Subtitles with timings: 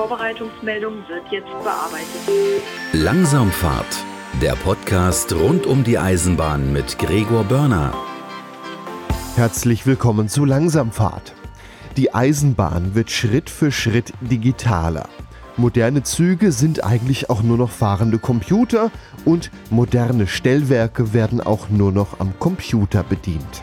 [0.00, 2.62] Vorbereitungsmeldung wird jetzt bearbeitet.
[2.94, 4.02] Langsamfahrt,
[4.40, 7.92] der Podcast rund um die Eisenbahn mit Gregor Börner.
[9.36, 11.34] Herzlich willkommen zu Langsamfahrt.
[11.98, 15.06] Die Eisenbahn wird Schritt für Schritt digitaler.
[15.58, 18.90] Moderne Züge sind eigentlich auch nur noch fahrende Computer
[19.26, 23.62] und moderne Stellwerke werden auch nur noch am Computer bedient.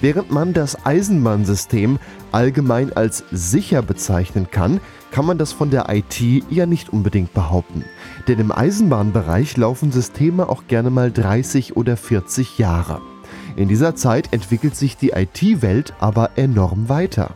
[0.00, 1.98] Während man das Eisenbahnsystem
[2.30, 4.80] allgemein als sicher bezeichnen kann,
[5.14, 7.84] kann man das von der IT ja nicht unbedingt behaupten.
[8.26, 13.00] Denn im Eisenbahnbereich laufen Systeme auch gerne mal 30 oder 40 Jahre.
[13.54, 17.30] In dieser Zeit entwickelt sich die IT-Welt aber enorm weiter.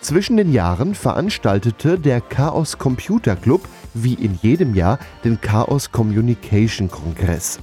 [0.00, 6.90] Zwischen den Jahren veranstaltete der Chaos Computer Club wie in jedem Jahr den Chaos Communication
[6.90, 7.58] Kongress.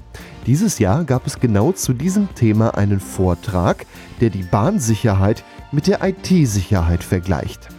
[0.47, 3.85] Dieses Jahr gab es genau zu diesem Thema einen Vortrag,
[4.21, 7.69] der die Bahnsicherheit mit der IT-Sicherheit vergleicht.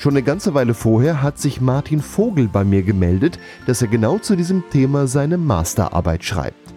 [0.00, 4.16] Schon eine ganze Weile vorher hat sich Martin Vogel bei mir gemeldet, dass er genau
[4.16, 6.72] zu diesem Thema seine Masterarbeit schreibt.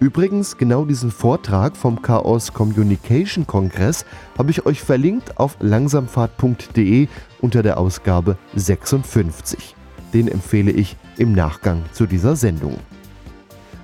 [0.00, 4.04] Übrigens, genau diesen Vortrag vom Chaos Communication Kongress
[4.36, 7.06] habe ich euch verlinkt auf langsamfahrt.de
[7.40, 9.76] unter der Ausgabe 56.
[10.12, 12.78] Den empfehle ich im Nachgang zu dieser Sendung.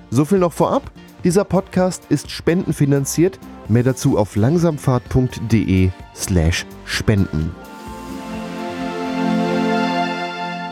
[0.09, 0.91] So viel noch vorab.
[1.23, 3.39] Dieser Podcast ist spendenfinanziert.
[3.69, 6.65] Mehr dazu auf langsamfahrt.de/slash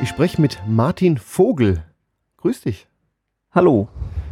[0.02, 1.84] Ich spreche mit Martin Vogel.
[2.38, 2.88] Grüß dich.
[3.52, 3.88] Hallo.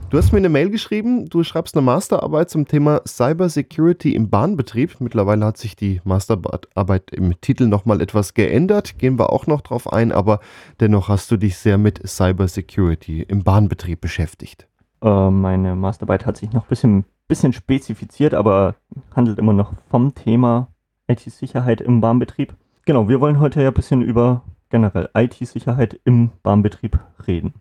[0.09, 4.31] Du hast mir eine Mail geschrieben, du schreibst eine Masterarbeit zum Thema Cyber Security im
[4.31, 4.99] Bahnbetrieb.
[4.99, 9.93] Mittlerweile hat sich die Masterarbeit im Titel nochmal etwas geändert, gehen wir auch noch drauf
[9.93, 10.39] ein, aber
[10.79, 14.67] dennoch hast du dich sehr mit Cyber Security im Bahnbetrieb beschäftigt.
[15.03, 18.73] Äh, meine Masterarbeit hat sich noch ein bisschen, bisschen spezifiziert, aber
[19.15, 20.69] handelt immer noch vom Thema
[21.07, 22.55] IT-Sicherheit im Bahnbetrieb.
[22.85, 27.53] Genau, wir wollen heute ja ein bisschen über generell IT-Sicherheit im Bahnbetrieb reden.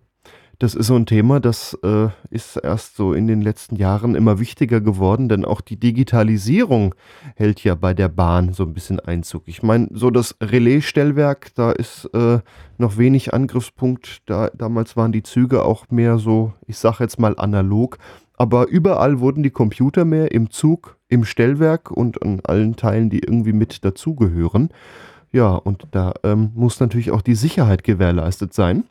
[0.61, 4.41] Das ist so ein Thema, das äh, ist erst so in den letzten Jahren immer
[4.41, 6.97] wichtiger geworden, denn auch die Digitalisierung
[7.37, 9.45] hält ja bei der Bahn so ein bisschen Einzug.
[9.47, 12.41] Ich meine, so das Relaisstellwerk, da ist äh,
[12.77, 14.23] noch wenig Angriffspunkt.
[14.27, 17.99] Da, damals waren die Züge auch mehr so, ich sage jetzt mal analog.
[18.35, 23.21] Aber überall wurden die Computer mehr im Zug, im Stellwerk und an allen Teilen, die
[23.21, 24.71] irgendwie mit dazugehören.
[25.33, 28.85] Ja, und da ähm, muss natürlich auch die Sicherheit gewährleistet sein.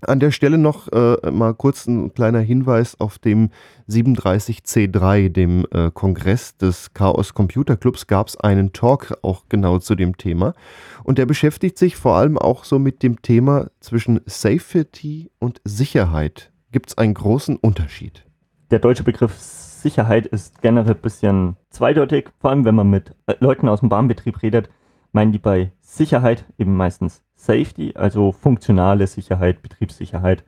[0.00, 3.50] An der Stelle noch äh, mal kurz ein kleiner Hinweis auf dem
[3.88, 9.96] 37C3, dem äh, Kongress des Chaos Computer Clubs, gab es einen Talk auch genau zu
[9.96, 10.54] dem Thema.
[11.02, 16.52] Und der beschäftigt sich vor allem auch so mit dem Thema zwischen Safety und Sicherheit.
[16.70, 18.24] Gibt es einen großen Unterschied?
[18.70, 23.34] Der deutsche Begriff Sicherheit ist generell ein bisschen zweideutig, vor allem wenn man mit äh,
[23.40, 24.68] Leuten aus dem Bahnbetrieb redet,
[25.12, 30.44] meinen die bei Sicherheit eben meistens Safety, also funktionale Sicherheit, Betriebssicherheit.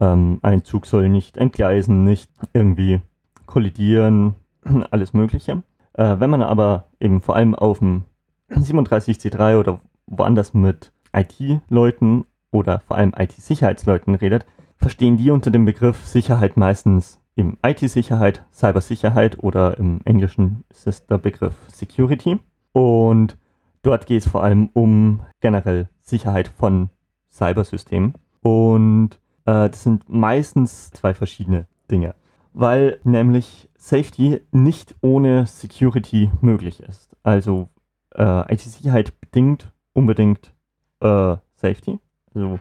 [0.00, 3.00] Ähm, ein Zug soll nicht entgleisen, nicht irgendwie
[3.46, 4.36] kollidieren,
[4.90, 5.62] alles Mögliche.
[5.94, 8.04] Äh, wenn man aber eben vor allem auf dem
[8.50, 14.46] 37C3 oder woanders mit IT-Leuten oder vor allem IT-Sicherheitsleuten redet,
[14.76, 21.06] verstehen die unter dem Begriff Sicherheit meistens im IT-Sicherheit, Cybersicherheit oder im Englischen ist es
[21.06, 22.38] der Begriff Security.
[22.72, 23.36] Und
[23.82, 26.90] dort geht es vor allem um generell Sicherheit von
[27.30, 28.14] Cybersystemen.
[28.42, 29.14] Und
[29.44, 32.14] äh, das sind meistens zwei verschiedene Dinge,
[32.52, 37.16] weil nämlich Safety nicht ohne Security möglich ist.
[37.22, 37.68] Also
[38.14, 40.52] äh, IT-Sicherheit bedingt unbedingt
[41.00, 41.98] äh, Safety.
[42.34, 42.60] Also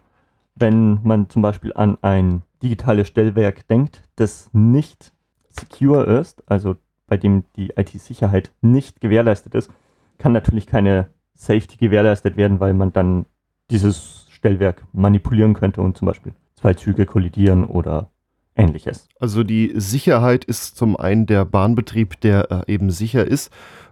[0.56, 5.14] wenn man zum Beispiel an ein digitales Stellwerk denkt, das nicht
[5.50, 6.76] secure ist, also
[7.08, 9.72] bei dem die IT-Sicherheit nicht gewährleistet ist,
[10.20, 13.26] kann natürlich keine Safety gewährleistet werden, weil man dann
[13.72, 18.12] dieses Stellwerk manipulieren könnte und zum Beispiel zwei Züge kollidieren oder
[18.56, 19.08] ähnliches.
[19.20, 23.52] Also die Sicherheit ist zum einen der Bahnbetrieb, der äh, eben sicher ist.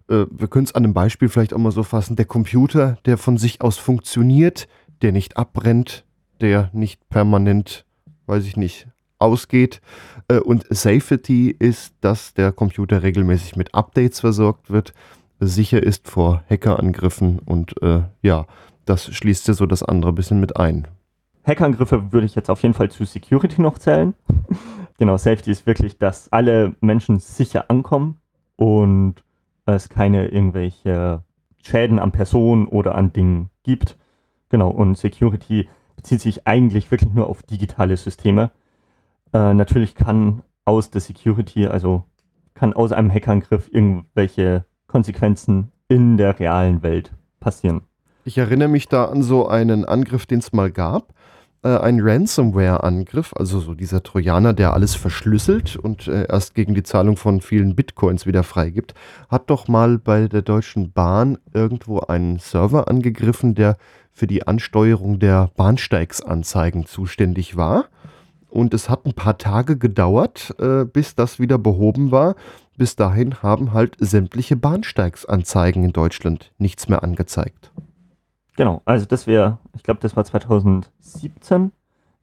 [0.09, 2.15] Äh, wir können es an einem Beispiel vielleicht auch mal so fassen.
[2.15, 4.67] Der Computer, der von sich aus funktioniert,
[5.01, 6.05] der nicht abbrennt,
[6.41, 7.85] der nicht permanent,
[8.25, 8.87] weiß ich nicht,
[9.19, 9.81] ausgeht.
[10.27, 14.93] Äh, und Safety ist, dass der Computer regelmäßig mit Updates versorgt wird,
[15.39, 18.45] sicher ist vor Hackerangriffen und äh, ja,
[18.85, 20.87] das schließt ja so das andere bisschen mit ein.
[21.45, 24.13] Hackerangriffe würde ich jetzt auf jeden Fall zu Security noch zählen.
[24.97, 28.19] genau, Safety ist wirklich, dass alle Menschen sicher ankommen
[28.57, 29.15] und
[29.65, 31.23] es keine irgendwelche
[31.61, 33.97] Schäden an Personen oder an Dingen gibt.
[34.49, 38.51] Genau, und Security bezieht sich eigentlich wirklich nur auf digitale Systeme.
[39.33, 42.03] Äh, natürlich kann aus der Security, also
[42.53, 47.81] kann aus einem Hackerangriff irgendwelche Konsequenzen in der realen Welt passieren.
[48.25, 51.13] Ich erinnere mich da an so einen Angriff, den es mal gab.
[51.63, 56.83] Äh, ein Ransomware-Angriff, also so dieser Trojaner, der alles verschlüsselt und äh, erst gegen die
[56.83, 58.93] Zahlung von vielen Bitcoins wieder freigibt,
[59.29, 63.77] hat doch mal bei der Deutschen Bahn irgendwo einen Server angegriffen, der
[64.13, 67.85] für die Ansteuerung der Bahnsteigsanzeigen zuständig war.
[68.49, 72.35] Und es hat ein paar Tage gedauert, äh, bis das wieder behoben war.
[72.77, 77.71] Bis dahin haben halt sämtliche Bahnsteigsanzeigen in Deutschland nichts mehr angezeigt.
[78.55, 81.71] Genau, also das wäre, ich glaube, das war 2017.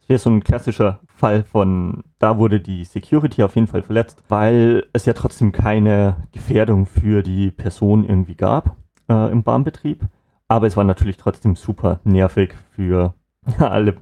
[0.00, 4.22] Das wäre so ein klassischer Fall von, da wurde die Security auf jeden Fall verletzt,
[4.28, 8.76] weil es ja trotzdem keine Gefährdung für die Person irgendwie gab
[9.08, 10.04] äh, im Bahnbetrieb.
[10.46, 13.14] Aber es war natürlich trotzdem super nervig für
[13.58, 13.96] alle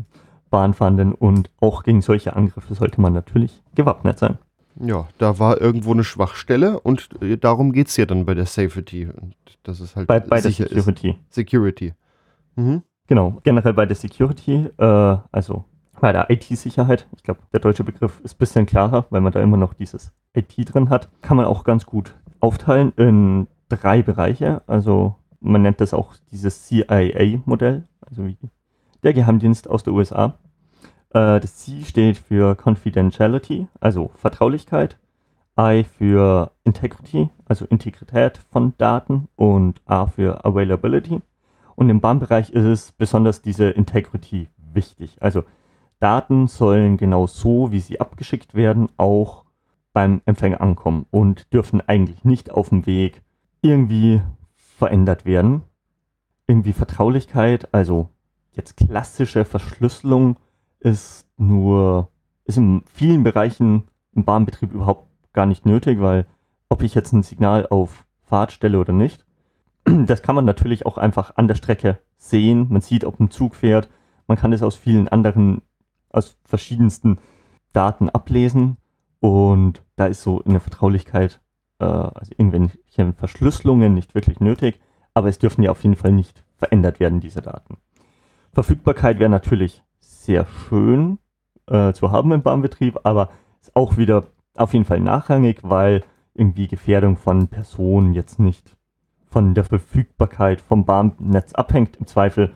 [0.50, 4.38] Bahnfahrenden und auch gegen solche Angriffe sollte man natürlich gewappnet sein.
[4.80, 8.46] Ja, da war irgendwo eine Schwachstelle und äh, darum geht es ja dann bei der
[8.46, 9.06] Safety.
[9.06, 11.10] Und das ist halt bei, bei der Security.
[11.10, 11.34] Ist.
[11.34, 11.94] Security.
[12.56, 12.82] Mhm.
[13.06, 15.64] Genau, generell bei der Security, äh, also
[16.00, 19.40] bei der IT-Sicherheit, ich glaube, der deutsche Begriff ist ein bisschen klarer, weil man da
[19.40, 24.62] immer noch dieses IT drin hat, kann man auch ganz gut aufteilen in drei Bereiche.
[24.66, 28.36] Also man nennt das auch dieses CIA-Modell, also wie
[29.02, 30.38] der Geheimdienst aus der USA.
[31.14, 34.98] Äh, das C steht für Confidentiality, also Vertraulichkeit.
[35.60, 41.20] I für Integrity, also Integrität von Daten und A für Availability.
[41.76, 45.16] Und im Bahnbereich ist es besonders diese Integrity wichtig.
[45.20, 45.44] Also
[46.00, 49.44] Daten sollen genau so, wie sie abgeschickt werden, auch
[49.92, 53.20] beim Empfänger ankommen und dürfen eigentlich nicht auf dem Weg
[53.60, 54.22] irgendwie
[54.56, 55.62] verändert werden.
[56.46, 58.08] Irgendwie Vertraulichkeit, also
[58.52, 60.36] jetzt klassische Verschlüsselung
[60.82, 62.08] ist nur,
[62.44, 66.26] ist in vielen Bereichen im Bahnbetrieb überhaupt gar nicht nötig, weil
[66.68, 69.24] ob ich jetzt ein Signal auf Fahrt stelle oder nicht,
[69.84, 72.66] das kann man natürlich auch einfach an der Strecke sehen.
[72.70, 73.88] Man sieht, ob ein Zug fährt.
[74.26, 75.62] Man kann es aus vielen anderen,
[76.10, 77.18] aus verschiedensten
[77.72, 78.76] Daten ablesen.
[79.20, 81.40] Und da ist so eine Vertraulichkeit,
[81.78, 84.80] äh, also irgendwelche Verschlüsselungen nicht wirklich nötig.
[85.14, 87.76] Aber es dürfen ja auf jeden Fall nicht verändert werden, diese Daten.
[88.52, 89.82] Verfügbarkeit wäre natürlich
[90.24, 91.18] sehr schön
[91.66, 93.30] äh, zu haben im Bahnbetrieb, aber
[93.60, 94.24] ist auch wieder
[94.54, 96.04] auf jeden Fall nachrangig, weil
[96.34, 98.76] irgendwie Gefährdung von Personen jetzt nicht
[99.28, 101.96] von der Verfügbarkeit vom Bahnnetz abhängt.
[101.96, 102.52] Im Zweifel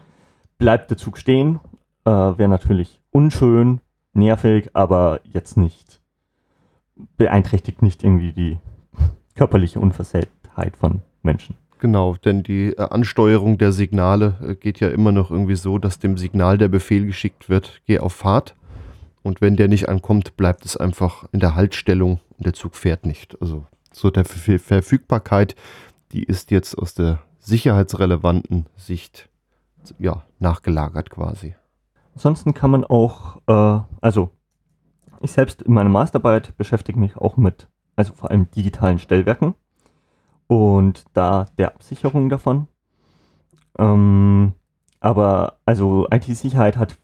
[0.58, 1.60] bleibt der Zug stehen.
[2.04, 3.80] Äh, Wäre natürlich unschön,
[4.12, 6.00] nervig, aber jetzt nicht
[7.16, 8.58] beeinträchtigt nicht irgendwie die
[9.34, 11.56] körperliche Unversehrtheit von Menschen.
[11.78, 15.99] Genau, denn die äh, Ansteuerung der Signale äh, geht ja immer noch irgendwie so, dass
[15.99, 18.55] dem Signal der Befehl geschickt wird, geh auf Fahrt.
[19.23, 23.05] Und wenn der nicht ankommt, bleibt es einfach in der Haltstellung und der Zug fährt
[23.05, 23.40] nicht.
[23.43, 25.56] Also so der Verfügbarkeit,
[26.12, 29.29] die ist jetzt aus der sicherheitsrelevanten Sicht
[29.99, 31.55] ja, nachgelagert quasi.
[32.14, 34.31] Ansonsten kann man auch, äh, also
[35.20, 39.55] ich selbst in meiner Masterarbeit beschäftige mich auch mit, also vor allem digitalen Stellwerken
[40.48, 42.69] und da der Absicherung davon.
[43.78, 44.52] Ähm,
[45.00, 46.96] aber also IT-Sicherheit hat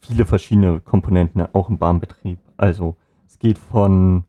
[0.00, 2.38] viele verschiedene Komponenten, auch im Bahnbetrieb.
[2.56, 2.96] Also
[3.26, 4.24] es geht von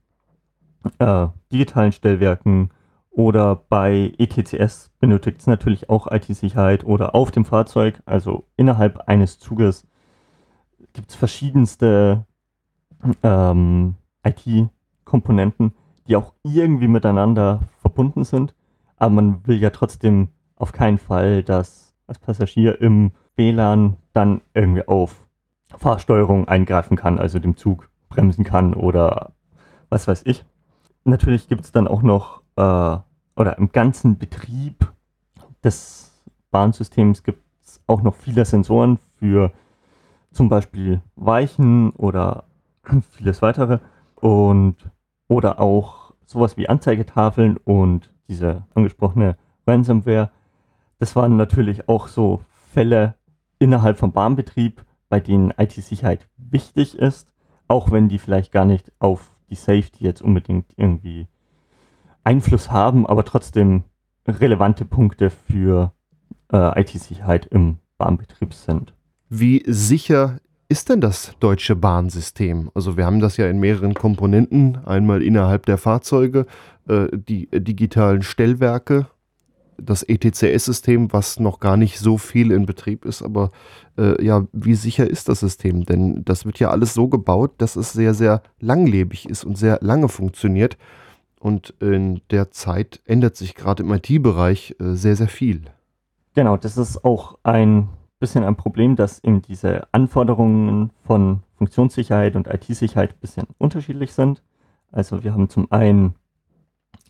[1.00, 2.71] äh, digitalen Stellwerken
[3.11, 9.39] oder bei ETCS benötigt es natürlich auch IT-Sicherheit oder auf dem Fahrzeug, also innerhalb eines
[9.39, 9.87] Zuges
[10.94, 12.25] gibt es verschiedenste
[13.23, 15.73] ähm, IT-Komponenten,
[16.07, 17.61] die auch irgendwie miteinander
[17.99, 18.56] verbunden sind.
[18.95, 24.87] Aber man will ja trotzdem auf keinen Fall, dass als Passagier im WLAN dann irgendwie
[24.87, 25.27] auf
[25.77, 29.33] Fahrsteuerung eingreifen kann, also dem Zug bremsen kann oder
[29.89, 30.45] was weiß ich.
[31.03, 32.97] Natürlich gibt es dann auch noch, äh,
[33.35, 34.91] oder im ganzen Betrieb
[35.63, 36.11] des
[36.51, 39.51] Bahnsystems gibt es auch noch viele Sensoren für
[40.31, 42.45] zum Beispiel Weichen oder
[43.11, 43.79] vieles weitere
[44.15, 44.75] und
[45.27, 50.30] oder auch sowas wie Anzeigetafeln und diese angesprochene Ransomware.
[51.00, 53.16] Das waren natürlich auch so Fälle
[53.57, 57.31] innerhalb vom Bahnbetrieb, bei denen IT-Sicherheit wichtig ist,
[57.68, 61.28] auch wenn die vielleicht gar nicht auf die Safety jetzt unbedingt irgendwie
[62.24, 63.83] Einfluss haben, aber trotzdem
[64.28, 65.94] relevante Punkte für
[66.54, 68.94] äh, IT-Sicherheit im Bahnbetrieb sind.
[69.30, 70.38] Wie sicher
[70.69, 72.69] ist denn das deutsche Bahnsystem?
[72.76, 76.45] Also wir haben das ja in mehreren Komponenten, einmal innerhalb der Fahrzeuge,
[76.88, 79.07] äh, die digitalen Stellwerke,
[79.78, 83.49] das ETCS-System, was noch gar nicht so viel in Betrieb ist, aber
[83.97, 85.85] äh, ja, wie sicher ist das System?
[85.85, 89.80] Denn das wird ja alles so gebaut, dass es sehr, sehr langlebig ist und sehr
[89.81, 90.78] lange funktioniert.
[91.40, 95.64] Und in der Zeit ändert sich gerade im IT-Bereich äh, sehr, sehr viel.
[96.35, 102.47] Genau, das ist auch ein bisschen ein Problem, dass eben diese Anforderungen von Funktionssicherheit und
[102.47, 104.44] IT-Sicherheit ein bisschen unterschiedlich sind.
[104.92, 106.16] Also wir haben zum einen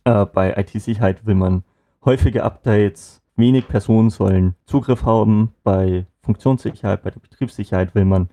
[0.04, 1.63] äh, bei IT-Sicherheit will man
[2.04, 5.54] häufige Updates, wenig Personen sollen Zugriff haben.
[5.63, 8.30] Bei Funktionssicherheit, bei der Betriebssicherheit will man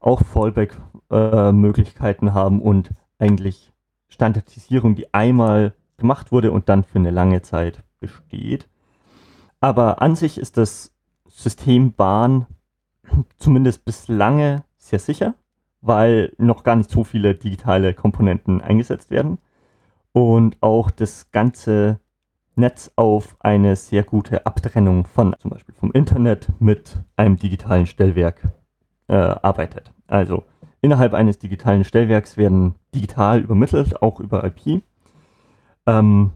[0.00, 3.72] auch Fallback-Möglichkeiten äh, haben und eigentlich
[4.08, 8.68] Standardisierung, die einmal gemacht wurde und dann für eine lange Zeit besteht.
[9.60, 10.93] Aber an sich ist das
[11.34, 12.46] System Bahn
[13.38, 15.34] zumindest bislang sehr sicher,
[15.80, 19.38] weil noch gar nicht so viele digitale Komponenten eingesetzt werden
[20.12, 21.98] und auch das ganze
[22.54, 28.40] Netz auf eine sehr gute Abtrennung von zum Beispiel vom Internet mit einem digitalen Stellwerk
[29.08, 29.92] äh, arbeitet.
[30.06, 30.44] Also
[30.80, 34.82] innerhalb eines digitalen Stellwerks werden digital übermittelt, auch über IP.
[35.86, 36.32] Ähm,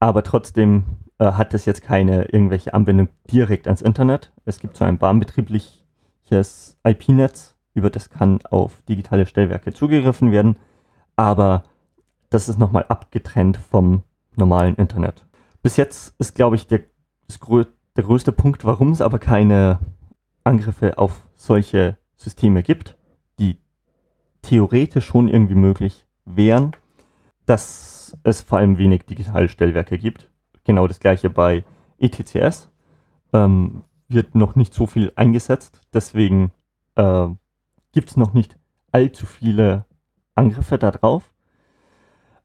[0.00, 0.84] aber trotzdem
[1.30, 4.32] hat es jetzt keine irgendwelche Anbindung direkt ans Internet.
[4.44, 10.56] Es gibt so ein bahnbetriebliches IP-Netz, über das kann auf digitale Stellwerke zugegriffen werden,
[11.16, 11.64] aber
[12.30, 14.02] das ist nochmal abgetrennt vom
[14.36, 15.24] normalen Internet.
[15.62, 16.80] Bis jetzt ist, glaube ich, der,
[17.96, 19.78] der größte Punkt, warum es aber keine
[20.44, 22.96] Angriffe auf solche Systeme gibt,
[23.38, 23.58] die
[24.42, 26.72] theoretisch schon irgendwie möglich wären,
[27.46, 30.28] dass es vor allem wenig digitale Stellwerke gibt.
[30.64, 31.64] Genau das gleiche bei
[31.98, 32.70] ETCS.
[33.32, 36.52] Ähm, wird noch nicht so viel eingesetzt, deswegen
[36.96, 37.28] äh,
[37.92, 38.58] gibt es noch nicht
[38.90, 39.86] allzu viele
[40.34, 41.32] Angriffe darauf.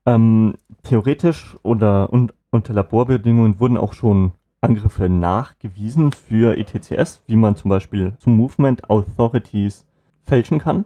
[0.06, 4.32] Ähm, theoretisch oder un unter Laborbedingungen wurden auch schon
[4.62, 9.86] Angriffe nachgewiesen für ETCS, wie man zum Beispiel zu Movement Authorities
[10.26, 10.86] fälschen kann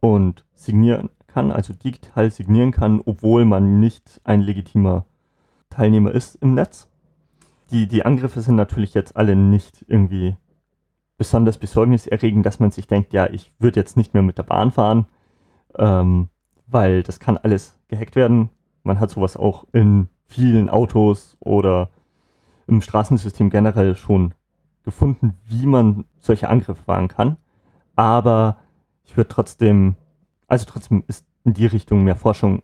[0.00, 5.04] und signieren kann, also digital signieren kann, obwohl man nicht ein legitimer
[5.70, 6.88] Teilnehmer ist im Netz.
[7.70, 10.36] Die, die Angriffe sind natürlich jetzt alle nicht irgendwie
[11.16, 14.72] besonders besorgniserregend, dass man sich denkt, ja, ich würde jetzt nicht mehr mit der Bahn
[14.72, 15.06] fahren,
[15.78, 16.28] ähm,
[16.66, 18.50] weil das kann alles gehackt werden.
[18.82, 21.90] Man hat sowas auch in vielen Autos oder
[22.66, 24.34] im Straßensystem generell schon
[24.84, 27.36] gefunden, wie man solche Angriffe fahren kann.
[27.96, 28.56] Aber
[29.04, 29.96] ich würde trotzdem,
[30.46, 32.62] also trotzdem ist in die Richtung mehr Forschung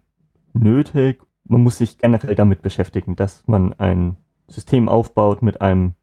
[0.54, 4.16] nötig man muss sich generell damit beschäftigen, dass man ein
[4.48, 5.94] System aufbaut mit einem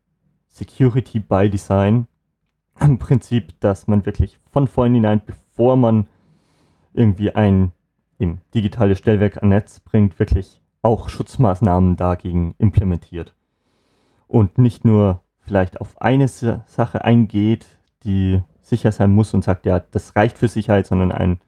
[0.50, 2.08] Security by Design.
[2.80, 6.08] Im Prinzip, dass man wirklich von vornherein, bevor man
[6.94, 7.72] irgendwie ein
[8.54, 13.36] digitales Stellwerk an Netz bringt, wirklich auch Schutzmaßnahmen dagegen implementiert.
[14.28, 17.66] Und nicht nur vielleicht auf eine Sache eingeht,
[18.04, 21.40] die sicher sein muss und sagt, ja, das reicht für Sicherheit, sondern ein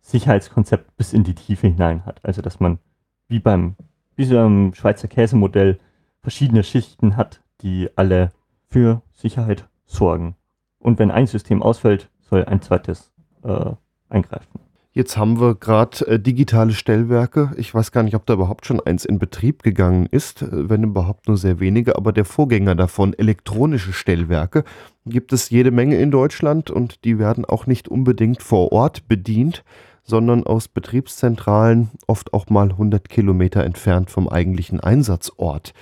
[0.00, 2.24] Sicherheitskonzept bis in die Tiefe hinein hat.
[2.24, 2.78] Also dass man
[3.28, 3.76] wie beim
[4.16, 5.78] wie so einem Schweizer Käsemodell
[6.22, 8.30] verschiedene Schichten hat, die alle
[8.68, 10.36] für Sicherheit sorgen.
[10.78, 13.12] Und wenn ein System ausfällt, soll ein zweites
[13.44, 13.72] äh,
[14.08, 14.60] eingreifen.
[14.92, 17.52] Jetzt haben wir gerade äh, digitale Stellwerke.
[17.58, 20.84] Ich weiß gar nicht, ob da überhaupt schon eins in Betrieb gegangen ist, äh, wenn
[20.84, 21.96] überhaupt nur sehr wenige.
[21.96, 24.64] Aber der Vorgänger davon, elektronische Stellwerke,
[25.04, 29.64] gibt es jede Menge in Deutschland und die werden auch nicht unbedingt vor Ort bedient,
[30.06, 35.74] sondern aus Betriebszentralen, oft auch mal 100 Kilometer entfernt vom eigentlichen Einsatzort.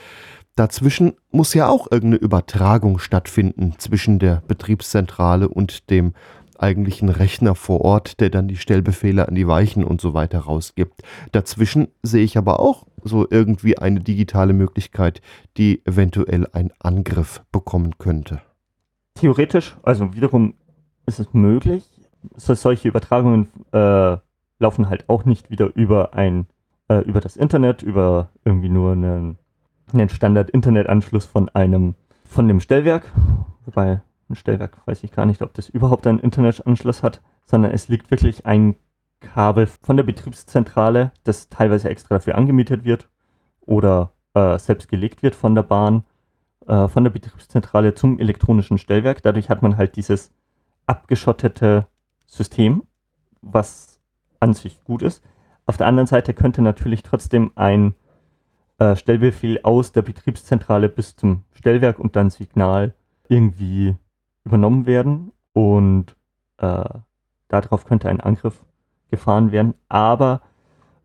[0.56, 6.14] Dazwischen muss ja auch irgendeine Übertragung stattfinden zwischen der Betriebszentrale und dem
[6.56, 11.02] eigentlichen Rechner vor Ort, der dann die Stellbefehle an die Weichen und so weiter rausgibt.
[11.32, 15.20] Dazwischen sehe ich aber auch so irgendwie eine digitale Möglichkeit,
[15.56, 18.40] die eventuell einen Angriff bekommen könnte.
[19.14, 20.54] Theoretisch, also wiederum
[21.06, 21.84] ist es möglich,
[22.36, 24.16] so, solche Übertragungen äh,
[24.58, 26.46] laufen halt auch nicht wieder über ein,
[26.88, 29.38] äh, über das Internet, über irgendwie nur einen,
[29.92, 33.10] einen Standard-Internetanschluss von einem, von dem Stellwerk.
[33.66, 37.88] Wobei ein Stellwerk weiß ich gar nicht, ob das überhaupt einen Internetanschluss hat, sondern es
[37.88, 38.76] liegt wirklich ein
[39.20, 43.08] Kabel von der Betriebszentrale, das teilweise extra dafür angemietet wird
[43.60, 46.04] oder äh, selbst gelegt wird von der Bahn,
[46.66, 49.22] äh, von der Betriebszentrale zum elektronischen Stellwerk.
[49.22, 50.32] Dadurch hat man halt dieses
[50.86, 51.86] abgeschottete
[52.36, 52.82] System,
[53.42, 54.00] was
[54.40, 55.22] an sich gut ist.
[55.66, 57.94] Auf der anderen Seite könnte natürlich trotzdem ein
[58.78, 62.94] äh, Stellbefehl aus der Betriebszentrale bis zum Stellwerk und dann Signal
[63.28, 63.96] irgendwie
[64.44, 66.14] übernommen werden und
[66.58, 66.84] äh,
[67.48, 68.62] darauf könnte ein Angriff
[69.10, 69.74] gefahren werden.
[69.88, 70.42] Aber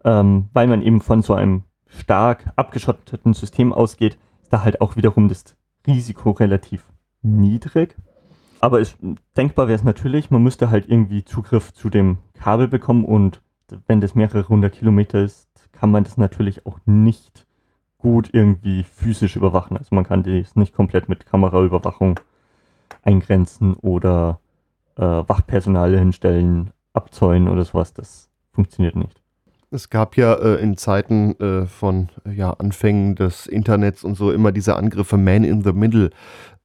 [0.03, 4.95] ähm, weil man eben von so einem stark abgeschotteten System ausgeht, ist da halt auch
[4.95, 5.55] wiederum das
[5.87, 6.83] Risiko relativ
[7.21, 7.95] niedrig.
[8.61, 8.97] Aber es,
[9.37, 13.41] denkbar wäre es natürlich, man müsste halt irgendwie Zugriff zu dem Kabel bekommen und
[13.87, 17.45] wenn das mehrere hundert Kilometer ist, kann man das natürlich auch nicht
[17.97, 19.77] gut irgendwie physisch überwachen.
[19.77, 22.19] Also man kann das nicht komplett mit Kameraüberwachung
[23.03, 24.39] eingrenzen oder
[24.97, 27.93] äh, Wachpersonal hinstellen, abzäunen oder sowas.
[27.93, 29.21] Das funktioniert nicht.
[29.71, 34.51] Es gab ja äh, in Zeiten äh, von ja, Anfängen des Internets und so immer
[34.51, 36.09] diese Angriffe Man in the Middle,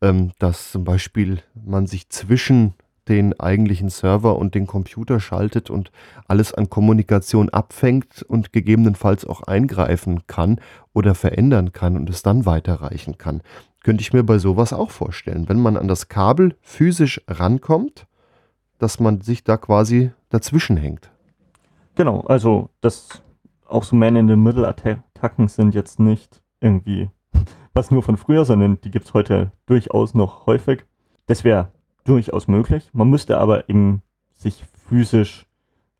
[0.05, 2.75] ähm, dass zum Beispiel man sich zwischen
[3.09, 5.91] den eigentlichen Server und den Computer schaltet und
[6.27, 10.61] alles an Kommunikation abfängt und gegebenenfalls auch eingreifen kann
[10.93, 13.43] oder verändern kann und es dann weiterreichen kann.
[13.83, 18.07] Könnte ich mir bei sowas auch vorstellen, wenn man an das Kabel physisch rankommt,
[18.79, 21.11] dass man sich da quasi dazwischen hängt.
[21.95, 23.23] Genau, also das
[23.67, 27.11] auch so Man-in-the-Middle-Attacken sind jetzt nicht irgendwie
[27.75, 30.85] was nur von früher, sondern die gibt es heute durchaus noch häufig.
[31.27, 31.69] Das wäre
[32.05, 32.89] durchaus möglich.
[32.93, 34.03] Man müsste aber eben
[34.37, 35.47] sich physisch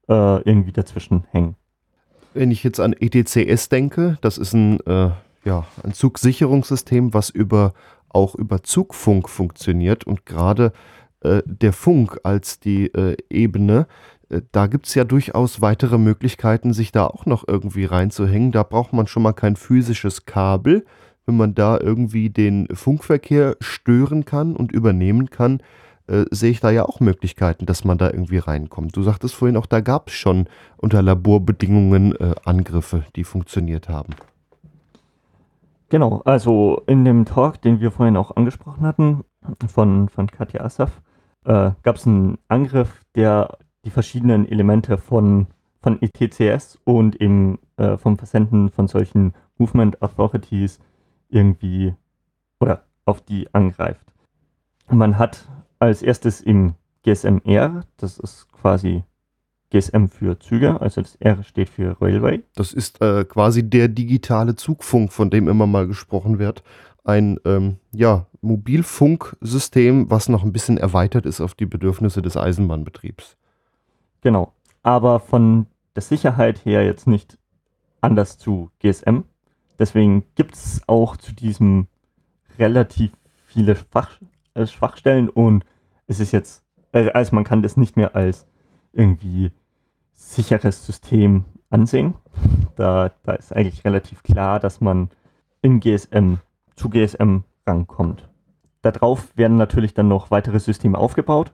[0.09, 1.57] äh, irgendwie dazwischen hängen.
[2.33, 5.11] Wenn ich jetzt an ETCS denke, das ist ein, äh,
[5.45, 7.75] ja, ein Zugsicherungssystem, was über,
[8.09, 10.73] auch über Zugfunk funktioniert und gerade
[11.21, 13.87] äh, der Funk als die äh, Ebene,
[14.29, 18.53] äh, da gibt es ja durchaus weitere Möglichkeiten, sich da auch noch irgendwie reinzuhängen.
[18.53, 20.85] Da braucht man schon mal kein physisches Kabel.
[21.27, 25.61] Wenn man da irgendwie den Funkverkehr stören kann und übernehmen kann,
[26.07, 28.95] äh, sehe ich da ja auch Möglichkeiten, dass man da irgendwie reinkommt.
[28.97, 34.15] Du sagtest vorhin auch, da gab es schon unter Laborbedingungen äh, Angriffe, die funktioniert haben.
[35.89, 39.25] Genau, also in dem Talk, den wir vorhin auch angesprochen hatten,
[39.69, 41.01] von, von Katja Assaf,
[41.45, 45.47] äh, gab es einen Angriff, der die verschiedenen Elemente von,
[45.83, 50.81] von ETCS und eben äh, vom Versenden von solchen Movement Authorities
[51.35, 51.95] irgendwie
[52.61, 54.05] oder auf die angreift.
[54.89, 55.47] Man hat
[55.79, 59.03] als erstes im GSM-R, das ist quasi
[59.71, 62.43] GSM für Züge, also das R steht für Railway.
[62.55, 66.63] Das ist äh, quasi der digitale Zugfunk, von dem immer mal gesprochen wird.
[67.03, 73.37] Ein ähm, ja, Mobilfunksystem, was noch ein bisschen erweitert ist auf die Bedürfnisse des Eisenbahnbetriebs.
[74.21, 77.37] Genau, aber von der Sicherheit her jetzt nicht
[78.01, 79.25] anders zu GSM.
[79.79, 81.89] Deswegen gibt es auch zu diesem
[82.59, 83.13] relativ
[83.47, 84.21] viele Fach,
[84.55, 85.65] äh, Schwachstellen und
[86.07, 88.47] es ist jetzt, äh, also man kann das nicht mehr als
[88.93, 89.51] irgendwie
[90.15, 92.15] sicheres System ansehen.
[92.77, 95.11] Da, da ist eigentlich relativ klar, dass man
[95.63, 96.37] in GSM
[96.77, 98.29] zu GSM rankommt.
[98.83, 101.53] Darauf werden natürlich dann noch weitere Systeme aufgebaut,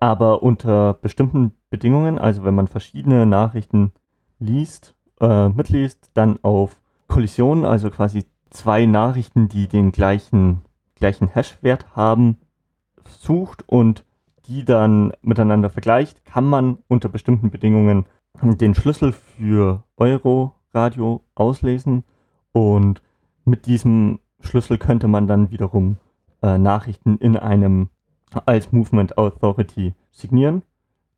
[0.00, 3.92] aber unter bestimmten Bedingungen, also wenn man verschiedene Nachrichten
[4.38, 6.76] liest, äh, mitliest, dann auf
[7.08, 10.62] Kollisionen, also quasi zwei Nachrichten, die den gleichen,
[10.96, 12.38] gleichen Hash-Wert haben,
[13.20, 14.04] sucht und
[14.46, 18.06] die dann miteinander vergleicht, kann man unter bestimmten Bedingungen
[18.42, 22.04] den Schlüssel für Euro-Radio auslesen
[22.52, 23.00] und
[23.44, 25.96] mit diesem Schlüssel könnte man dann wiederum
[26.42, 27.88] äh, Nachrichten in einem
[28.46, 30.62] als Movement Authority signieren.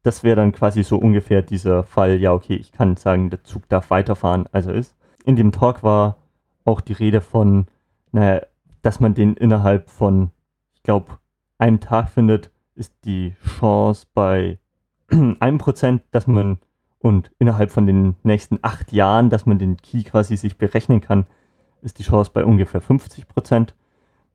[0.02, 3.68] Das wäre dann quasi so ungefähr dieser Fall, ja okay, ich kann sagen, der Zug
[3.68, 4.94] darf weiterfahren, also ist.
[5.26, 6.16] In dem Talk war
[6.64, 7.66] auch die Rede von,
[8.12, 8.42] naja,
[8.82, 10.30] dass man den innerhalb von,
[10.74, 11.18] ich glaube,
[11.58, 14.58] einem Tag findet, ist die Chance bei
[15.40, 16.58] einem Prozent, dass man
[17.00, 21.26] und innerhalb von den nächsten acht Jahren, dass man den Key quasi sich berechnen kann,
[21.82, 23.74] ist die Chance bei ungefähr 50 Prozent.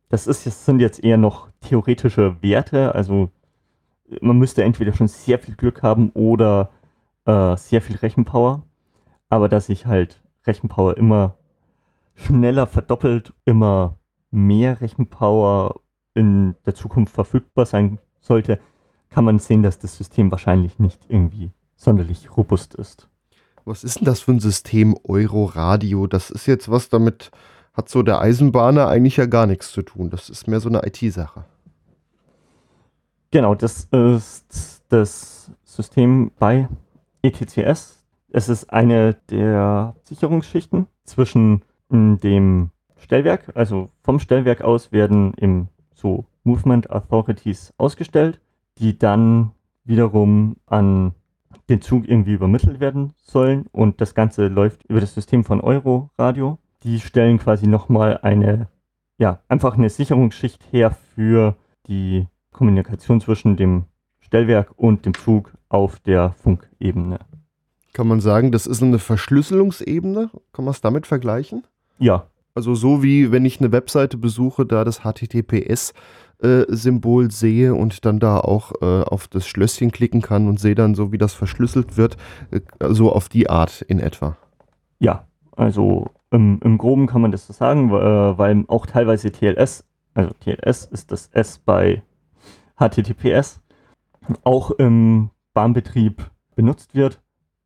[0.10, 3.32] Das ist, das sind jetzt eher noch theoretische Werte, also
[4.20, 6.70] man müsste entweder schon sehr viel Glück haben oder
[7.26, 8.64] äh, sehr viel Rechenpower,
[9.30, 11.36] aber dass sich halt Rechenpower immer
[12.16, 13.98] schneller verdoppelt, immer
[14.32, 15.82] mehr Rechenpower
[16.14, 18.60] in der Zukunft verfügbar sein sollte,
[19.10, 23.08] kann man sehen, dass das System wahrscheinlich nicht irgendwie sonderlich robust ist.
[23.66, 26.08] Was ist denn das für ein System Euroradio?
[26.08, 27.32] Das ist jetzt was damit,
[27.74, 30.10] hat so der Eisenbahner eigentlich ja gar nichts zu tun.
[30.10, 31.46] Das ist mehr so eine IT-Sache.
[33.30, 36.68] Genau, das ist das System bei
[37.22, 38.01] ETCS.
[38.34, 43.52] Es ist eine der Sicherungsschichten zwischen dem Stellwerk.
[43.56, 48.40] Also vom Stellwerk aus werden im so Movement Authorities ausgestellt,
[48.78, 49.52] die dann
[49.84, 51.14] wiederum an
[51.70, 56.58] den Zug irgendwie übermittelt werden sollen und das Ganze läuft über das System von Euroradio.
[56.84, 58.70] Die stellen quasi nochmal eine,
[59.18, 61.56] ja, einfach eine Sicherungsschicht her für
[61.88, 63.86] die Kommunikation zwischen dem
[64.22, 67.20] Stellwerk und dem Zug auf der Funkebene.
[67.94, 70.30] Kann man sagen, das ist eine Verschlüsselungsebene?
[70.54, 71.64] Kann man es damit vergleichen?
[72.00, 72.28] Ja.
[72.54, 75.94] Also so wie wenn ich eine Webseite besuche, da das HTTPS
[76.42, 80.76] äh, Symbol sehe und dann da auch äh, auf das Schlösschen klicken kann und sehe
[80.76, 82.18] dann so, wie das verschlüsselt wird,
[82.52, 84.38] äh, so auf die Art in etwa.
[85.00, 85.26] Ja,
[85.56, 90.32] also im, im Groben kann man das so sagen, äh, weil auch teilweise TLS, also
[90.40, 92.02] TLS ist das S bei
[92.78, 93.62] HTTPS,
[94.44, 97.22] auch im Bahnbetrieb benutzt wird.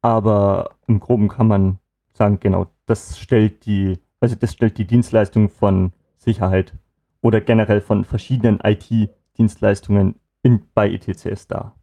[0.06, 1.80] Aber im Groben kann man
[2.14, 6.76] sagen, genau, das stellt die, also das stellt die Dienstleistung von Sicherheit
[7.24, 10.14] oder generell von verschiedenen IT-Dienstleistungen
[10.76, 11.76] bei ETCS dar.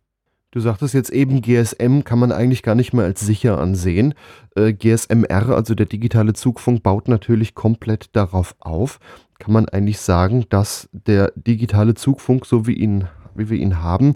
[0.52, 4.14] Du sagtest jetzt eben, GSM kann man eigentlich gar nicht mehr als sicher ansehen.
[4.54, 9.00] Äh, GSMR, also der digitale Zugfunk, baut natürlich komplett darauf auf.
[9.40, 14.14] Kann man eigentlich sagen, dass der digitale Zugfunk, so wie, ihn, wie wir ihn haben,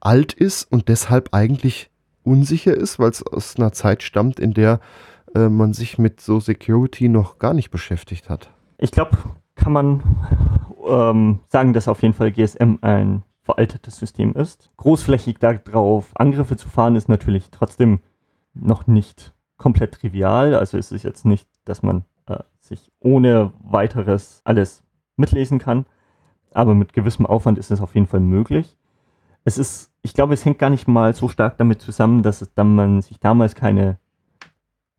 [0.00, 1.92] alt ist und deshalb eigentlich
[2.24, 4.80] unsicher ist, weil es aus einer Zeit stammt, in der
[5.34, 8.50] äh, man sich mit so Security noch gar nicht beschäftigt hat?
[8.78, 9.16] Ich glaube,
[9.54, 10.02] kann man
[10.86, 14.70] ähm, sagen, dass auf jeden Fall GSM ein veraltetes System ist.
[14.78, 18.00] Großflächig darauf Angriffe zu fahren, ist natürlich trotzdem
[18.54, 20.54] noch nicht komplett trivial.
[20.54, 24.82] Also ist es jetzt nicht, dass man äh, sich ohne weiteres alles
[25.16, 25.86] mitlesen kann.
[26.52, 28.76] Aber mit gewissem Aufwand ist es auf jeden Fall möglich.
[29.44, 32.74] Es ist, ich glaube, es hängt gar nicht mal so stark damit zusammen, dass dann
[32.74, 33.98] man sich damals keine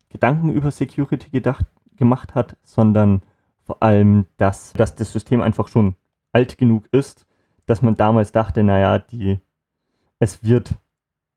[0.08, 1.64] Gedanken über Security gedacht,
[1.96, 3.22] gemacht hat, sondern
[3.62, 5.94] vor allem, dass, dass das System einfach schon
[6.32, 7.24] alt genug ist,
[7.66, 9.38] dass man damals dachte, naja, die,
[10.18, 10.74] es wird,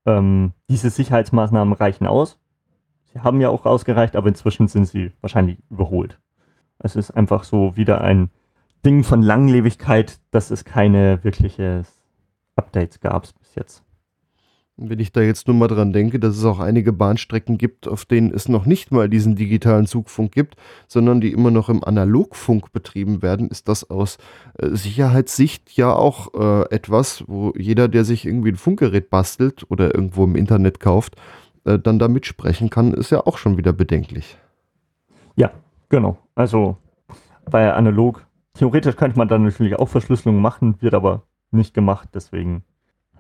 [0.06, 2.40] ähm, diese Sicherheitsmaßnahmen reichen aus.
[3.14, 6.20] Sie haben ja auch ausgereicht, aber inzwischen sind sie wahrscheinlich überholt.
[6.80, 8.32] Es ist einfach so wieder ein
[8.84, 11.84] Ding von Langlebigkeit, dass es keine wirkliche
[12.60, 13.84] Updates gab bis jetzt.
[14.82, 18.06] Wenn ich da jetzt nur mal dran denke, dass es auch einige Bahnstrecken gibt, auf
[18.06, 20.56] denen es noch nicht mal diesen digitalen Zugfunk gibt,
[20.88, 24.18] sondern die immer noch im Analogfunk betrieben werden, ist das aus
[24.58, 29.94] äh, Sicherheitssicht ja auch äh, etwas, wo jeder, der sich irgendwie ein Funkgerät bastelt oder
[29.94, 31.18] irgendwo im Internet kauft,
[31.66, 34.38] äh, dann da mitsprechen kann, ist ja auch schon wieder bedenklich.
[35.36, 35.52] Ja,
[35.90, 36.18] genau.
[36.36, 36.78] Also
[37.50, 42.64] bei analog, theoretisch könnte man dann natürlich auch Verschlüsselung machen, wird aber nicht gemacht, deswegen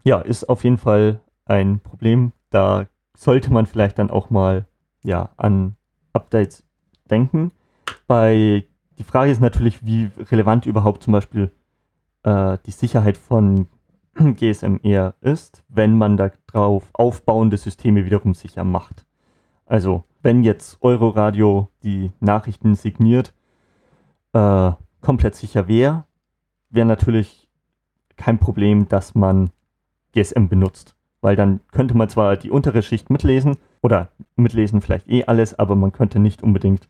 [0.04, 2.32] ja, ist auf jeden Fall ein Problem.
[2.50, 2.88] Da
[3.18, 4.66] sollte man vielleicht dann auch mal
[5.04, 5.76] ja, an
[6.14, 6.64] Updates
[7.10, 7.52] denken.
[8.08, 8.66] Bei,
[8.98, 11.52] die Frage ist natürlich, wie relevant überhaupt zum Beispiel
[12.24, 13.68] äh, die Sicherheit von
[14.14, 19.06] GSM eher ist, wenn man darauf aufbauende Systeme wiederum sicher macht.
[19.66, 23.34] Also wenn jetzt Euroradio die Nachrichten signiert,
[24.34, 26.06] äh, komplett sicher wäre,
[26.70, 27.49] wäre natürlich
[28.20, 29.50] kein Problem, dass man
[30.14, 35.26] GSM benutzt weil dann könnte man zwar die untere Schicht mitlesen oder mitlesen vielleicht eh
[35.26, 36.88] alles, aber man könnte nicht unbedingt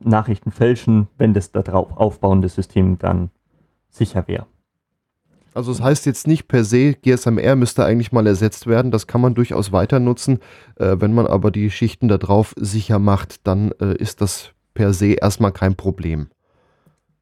[0.00, 3.30] Nachrichten fälschen, wenn das darauf aufbauende System dann
[3.88, 4.46] sicher wäre.
[5.54, 8.90] Also es das heißt jetzt nicht per se, GSMR müsste eigentlich mal ersetzt werden.
[8.90, 10.40] Das kann man durchaus weiter nutzen.
[10.76, 14.92] Äh, wenn man aber die Schichten da drauf sicher macht, dann äh, ist das per
[14.92, 16.28] se erstmal kein Problem.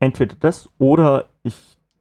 [0.01, 1.55] Entweder das oder ich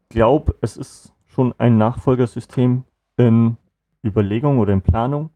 [0.10, 2.84] glaube, es ist schon ein Nachfolgersystem
[3.18, 3.58] in
[4.06, 5.32] Überlegung oder in Planung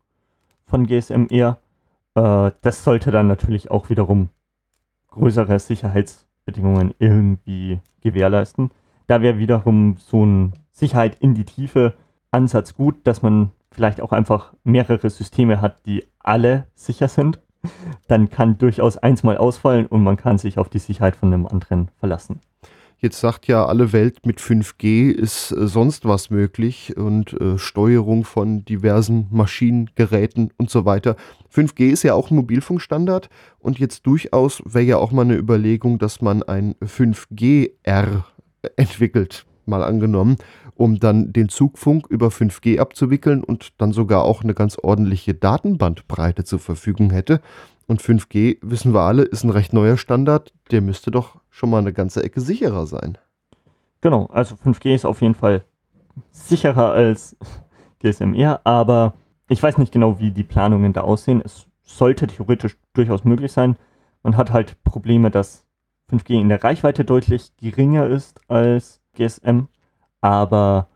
[0.66, 1.58] von GSM eher.
[2.16, 4.30] Äh, das sollte dann natürlich auch wiederum
[5.10, 8.72] größere Sicherheitsbedingungen irgendwie gewährleisten.
[9.08, 11.96] Da wäre wiederum so ein Sicherheit in die Tiefe
[12.30, 17.40] Ansatz gut, dass man vielleicht auch einfach mehrere Systeme hat, die alle sicher sind.
[18.08, 21.48] Dann kann durchaus eins mal ausfallen und man kann sich auf die Sicherheit von einem
[21.48, 22.42] anderen verlassen.
[23.00, 28.24] Jetzt sagt ja alle Welt, mit 5G ist äh, sonst was möglich und äh, Steuerung
[28.24, 31.16] von diversen Maschinen, Geräten und so weiter.
[31.54, 33.30] 5G ist ja auch ein Mobilfunkstandard
[33.60, 38.26] und jetzt durchaus wäre ja auch mal eine Überlegung, dass man ein 5G-R
[38.78, 40.38] entwickelt, mal angenommen,
[40.74, 46.46] um dann den Zugfunk über 5G abzuwickeln und dann sogar auch eine ganz ordentliche Datenbandbreite
[46.46, 47.42] zur Verfügung hätte.
[47.88, 50.54] Und 5G, wissen wir alle, ist ein recht neuer Standard.
[50.72, 53.18] Der müsste doch schon mal eine ganze Ecke sicherer sein.
[54.02, 55.64] Genau, also 5G ist auf jeden Fall
[56.32, 57.38] sicherer als
[58.00, 59.14] GSMR, aber
[59.50, 61.42] ich weiß nicht genau, wie die Planungen da aussehen.
[61.44, 63.78] Es sollte theoretisch durchaus möglich sein.
[64.22, 65.66] Man hat halt Probleme, dass
[66.12, 69.68] 5G in der Reichweite deutlich geringer ist als GSM,
[70.22, 70.90] aber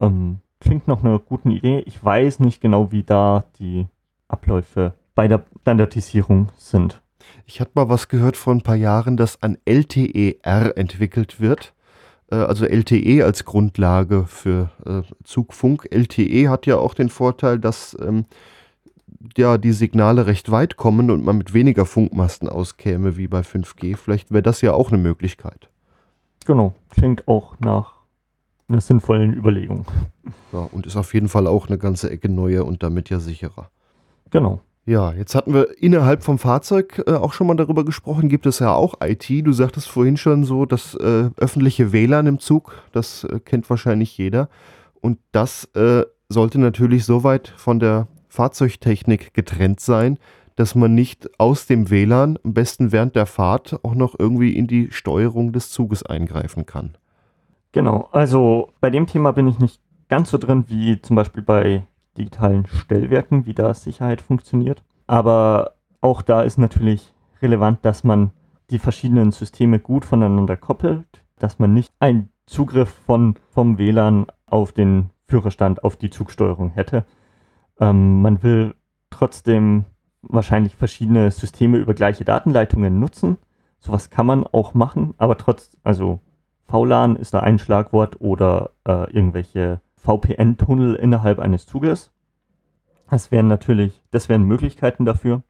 [0.00, 1.80] ähm, klingt nach einer guten Idee.
[1.80, 3.86] Ich weiß nicht genau, wie da die
[4.28, 7.02] Abläufe bei der Standardisierung sind.
[7.46, 11.74] Ich hatte mal was gehört vor ein paar Jahren, dass ein LTE-R entwickelt wird.
[12.30, 15.88] Äh, also LTE als Grundlage für äh, Zugfunk.
[15.90, 18.26] LTE hat ja auch den Vorteil, dass ähm,
[19.36, 23.96] ja, die Signale recht weit kommen und man mit weniger Funkmasten auskäme wie bei 5G.
[23.96, 25.70] Vielleicht wäre das ja auch eine Möglichkeit.
[26.44, 27.94] Genau, klingt auch nach
[28.68, 29.86] einer sinnvollen Überlegung.
[30.52, 33.70] Ja, und ist auf jeden Fall auch eine ganze Ecke neuer und damit ja sicherer.
[34.30, 34.60] Genau.
[34.88, 38.28] Ja, jetzt hatten wir innerhalb vom Fahrzeug äh, auch schon mal darüber gesprochen.
[38.28, 39.28] Gibt es ja auch IT.
[39.28, 44.16] Du sagtest vorhin schon so, das äh, öffentliche WLAN im Zug, das äh, kennt wahrscheinlich
[44.16, 44.48] jeder.
[45.00, 50.18] Und das äh, sollte natürlich so weit von der Fahrzeugtechnik getrennt sein,
[50.54, 54.68] dass man nicht aus dem WLAN, am besten während der Fahrt, auch noch irgendwie in
[54.68, 56.96] die Steuerung des Zuges eingreifen kann.
[57.72, 61.82] Genau, also bei dem Thema bin ich nicht ganz so drin wie zum Beispiel bei
[62.16, 64.82] digitalen Stellwerken, wie da Sicherheit funktioniert.
[65.06, 68.30] Aber auch da ist natürlich relevant, dass man
[68.70, 71.06] die verschiedenen Systeme gut voneinander koppelt,
[71.38, 77.04] dass man nicht einen Zugriff von, vom WLAN auf den Führerstand, auf die Zugsteuerung hätte.
[77.80, 78.74] Ähm, man will
[79.10, 79.84] trotzdem
[80.22, 83.38] wahrscheinlich verschiedene Systeme über gleiche Datenleitungen nutzen.
[83.78, 86.20] Sowas kann man auch machen, aber trotz, also
[86.68, 92.12] VLAN ist da ein Schlagwort oder äh, irgendwelche VPN-Tunnel innerhalb eines Zuges.
[93.10, 95.42] Das wären natürlich, das wären Möglichkeiten dafür.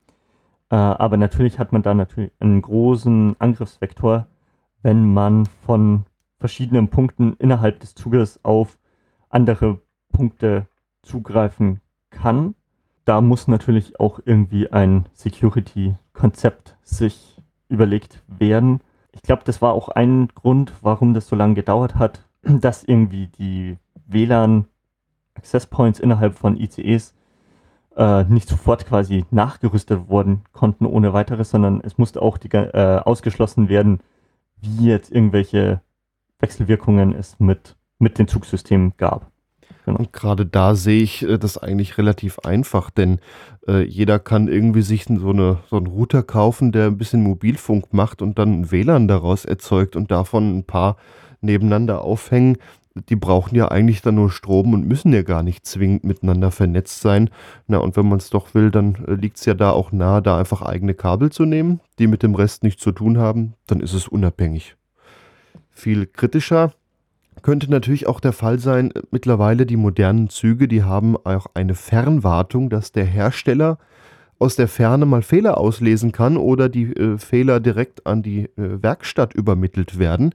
[0.71, 4.27] Äh, aber natürlich hat man da natürlich einen großen Angriffsvektor,
[4.83, 6.07] wenn man von
[6.38, 8.79] verschiedenen Punkten innerhalb des Zuges auf
[9.29, 9.81] andere
[10.12, 10.66] Punkte
[11.03, 12.55] zugreifen kann.
[13.05, 18.81] Da muss natürlich auch irgendwie ein Security-Konzept sich überlegt werden.
[19.12, 23.29] Ich glaube, das war auch ein Grund, warum das so lange gedauert hat, dass irgendwie
[23.39, 24.67] die WLAN
[25.35, 27.15] Access Points innerhalb von ICEs
[27.97, 33.01] äh, nicht sofort quasi nachgerüstet worden konnten ohne weiteres, sondern es musste auch die, äh,
[33.05, 34.01] ausgeschlossen werden,
[34.61, 35.81] wie jetzt irgendwelche
[36.39, 39.31] Wechselwirkungen es mit, mit den Zugsystemen gab.
[39.85, 40.01] Genau.
[40.01, 43.21] Und gerade da sehe ich äh, das eigentlich relativ einfach, denn
[43.69, 47.93] äh, jeder kann irgendwie sich so, eine, so einen Router kaufen, der ein bisschen Mobilfunk
[47.93, 50.97] macht und dann WLAN daraus erzeugt und davon ein paar
[51.47, 52.59] nebeneinander aufhängen
[53.09, 57.01] die brauchen ja eigentlich dann nur Strom und müssen ja gar nicht zwingend miteinander vernetzt
[57.01, 57.31] sein.
[57.67, 60.23] Na, und wenn man es doch will, dann äh, liegt es ja da auch nahe,
[60.23, 63.55] da einfach eigene Kabel zu nehmen, die mit dem Rest nichts zu tun haben.
[63.67, 64.77] Dann ist es unabhängig.
[65.71, 66.73] Viel kritischer
[67.43, 71.75] könnte natürlich auch der Fall sein, äh, mittlerweile die modernen Züge, die haben auch eine
[71.75, 73.79] Fernwartung, dass der Hersteller
[74.39, 78.83] aus der Ferne mal Fehler auslesen kann oder die äh, Fehler direkt an die äh,
[78.83, 80.33] Werkstatt übermittelt werden.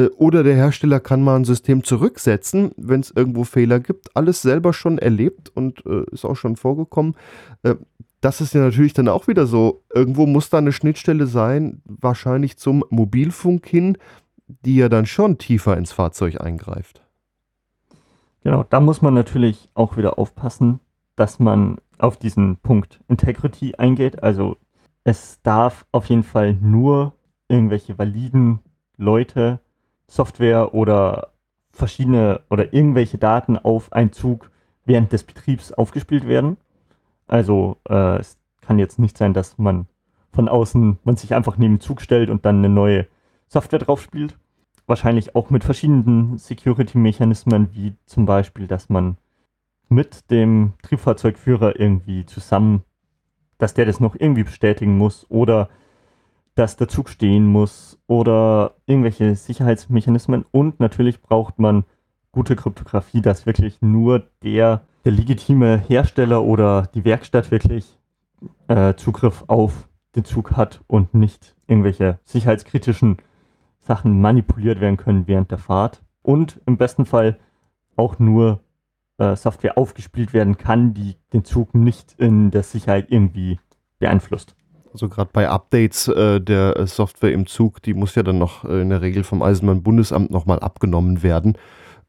[0.00, 4.16] Äh, oder der Hersteller kann mal ein System zurücksetzen, wenn es irgendwo Fehler gibt.
[4.16, 7.14] Alles selber schon erlebt und äh, ist auch schon vorgekommen.
[7.62, 7.76] Äh,
[8.20, 9.82] das ist ja natürlich dann auch wieder so.
[9.94, 13.96] Irgendwo muss da eine Schnittstelle sein, wahrscheinlich zum Mobilfunk hin,
[14.46, 17.00] die ja dann schon tiefer ins Fahrzeug eingreift.
[18.42, 20.80] Genau, da muss man natürlich auch wieder aufpassen,
[21.16, 24.22] dass man auf diesen Punkt Integrity eingeht.
[24.22, 24.56] Also
[25.04, 27.14] es darf auf jeden Fall nur
[27.48, 28.60] irgendwelche validen
[28.96, 29.60] Leute
[30.10, 31.28] Software oder
[31.72, 34.50] verschiedene oder irgendwelche Daten auf einen Zug
[34.84, 36.56] während des Betriebs aufgespielt werden.
[37.28, 39.86] Also äh, es kann jetzt nicht sein, dass man
[40.32, 43.06] von außen, man sich einfach neben den Zug stellt und dann eine neue
[43.46, 44.36] Software drauf spielt.
[44.86, 49.16] Wahrscheinlich auch mit verschiedenen Security-Mechanismen, wie zum Beispiel, dass man
[49.88, 52.82] mit dem Triebfahrzeugführer irgendwie zusammen,
[53.58, 55.68] dass der das noch irgendwie bestätigen muss oder
[56.54, 60.44] dass der Zug stehen muss oder irgendwelche Sicherheitsmechanismen.
[60.50, 61.84] Und natürlich braucht man
[62.32, 67.98] gute Kryptographie, dass wirklich nur der, der legitime Hersteller oder die Werkstatt wirklich
[68.68, 73.18] äh, Zugriff auf den Zug hat und nicht irgendwelche sicherheitskritischen
[73.80, 76.02] Sachen manipuliert werden können während der Fahrt.
[76.22, 77.38] Und im besten Fall
[77.96, 78.60] auch nur
[79.18, 83.58] äh, Software aufgespielt werden kann, die den Zug nicht in der Sicherheit irgendwie
[83.98, 84.54] beeinflusst.
[84.92, 88.64] Also gerade bei Updates äh, der äh, Software im Zug, die muss ja dann noch
[88.64, 91.56] äh, in der Regel vom Eisenbahnbundesamt nochmal abgenommen werden.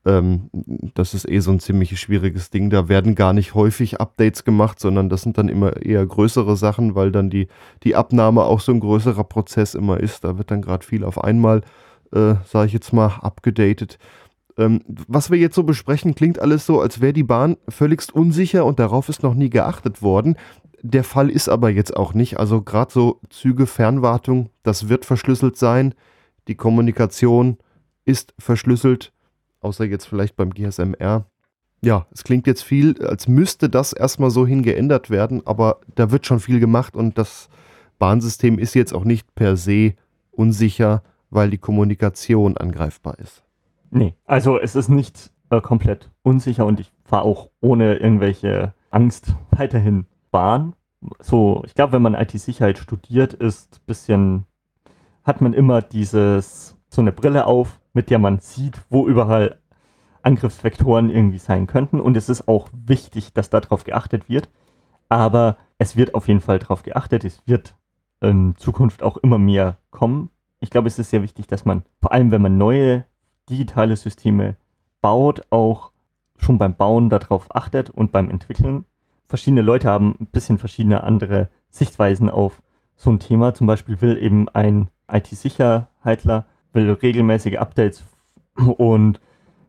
[0.04, 0.50] Ähm,
[0.96, 2.72] das ist eh so ein ziemlich schwieriges Ding.
[2.72, 6.96] Da werden gar nicht häufig Updates gemacht, sondern das sind dann immer eher größere Sachen,
[6.96, 7.48] weil dann die,
[7.84, 10.24] die Abnahme auch so ein größerer Prozess immer ist.
[10.24, 11.62] Da wird dann gerade viel auf einmal,
[12.13, 14.00] äh, sage ich jetzt mal, abgedatet.
[14.58, 18.65] Ähm, was wir jetzt so besprechen, klingt alles so, als wäre die Bahn völligst unsicher
[18.65, 20.36] und darauf ist noch nie geachtet worden.
[20.84, 22.39] Der Fall ist aber jetzt auch nicht.
[22.39, 25.94] Also gerade so Züge, Fernwartung, das wird verschlüsselt sein.
[26.48, 27.58] Die Kommunikation
[28.04, 29.13] ist verschlüsselt,
[29.60, 31.26] außer jetzt vielleicht beim GSMR.
[31.84, 36.26] Ja, es klingt jetzt viel, als müsste das erstmal so hingeändert werden, aber da wird
[36.26, 37.50] schon viel gemacht und das
[38.00, 39.94] Bahnsystem ist jetzt auch nicht per se
[40.32, 43.44] unsicher, weil die Kommunikation angreifbar ist.
[43.89, 49.36] Nee, also es ist nicht äh, komplett unsicher und ich fahre auch ohne irgendwelche Angst
[49.52, 50.74] weiterhin Bahn.
[51.20, 54.46] So, ich glaube, wenn man IT-Sicherheit studiert, ist ein bisschen,
[55.24, 59.60] hat man immer dieses, so eine Brille auf, mit der man sieht, wo überall
[60.24, 62.00] Angriffsvektoren irgendwie sein könnten.
[62.00, 64.50] Und es ist auch wichtig, dass darauf geachtet wird.
[65.10, 67.26] aber es wird auf jeden Fall darauf geachtet.
[67.26, 67.76] Es wird
[68.22, 70.30] in Zukunft auch immer mehr kommen.
[70.62, 73.06] Ich glaube, es ist sehr wichtig, dass man, vor allem wenn man neue
[73.50, 74.56] digitale Systeme
[75.02, 75.91] baut, auch
[76.38, 78.86] schon beim Bauen darauf achtet und beim Entwickeln.
[79.32, 82.62] Verschiedene Leute haben ein bisschen verschiedene andere Sichtweisen auf
[82.98, 83.54] so ein Thema.
[83.54, 88.04] Zum Beispiel will eben ein IT-Sicherheitler will regelmäßige Updates
[88.58, 89.22] und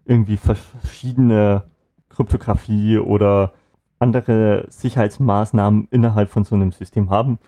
[0.05, 1.63] irgendwie verschiedene
[2.09, 3.53] Kryptographie oder
[4.01, 7.39] andere Sicherheitsmaßnahmen innerhalb von so einem System haben.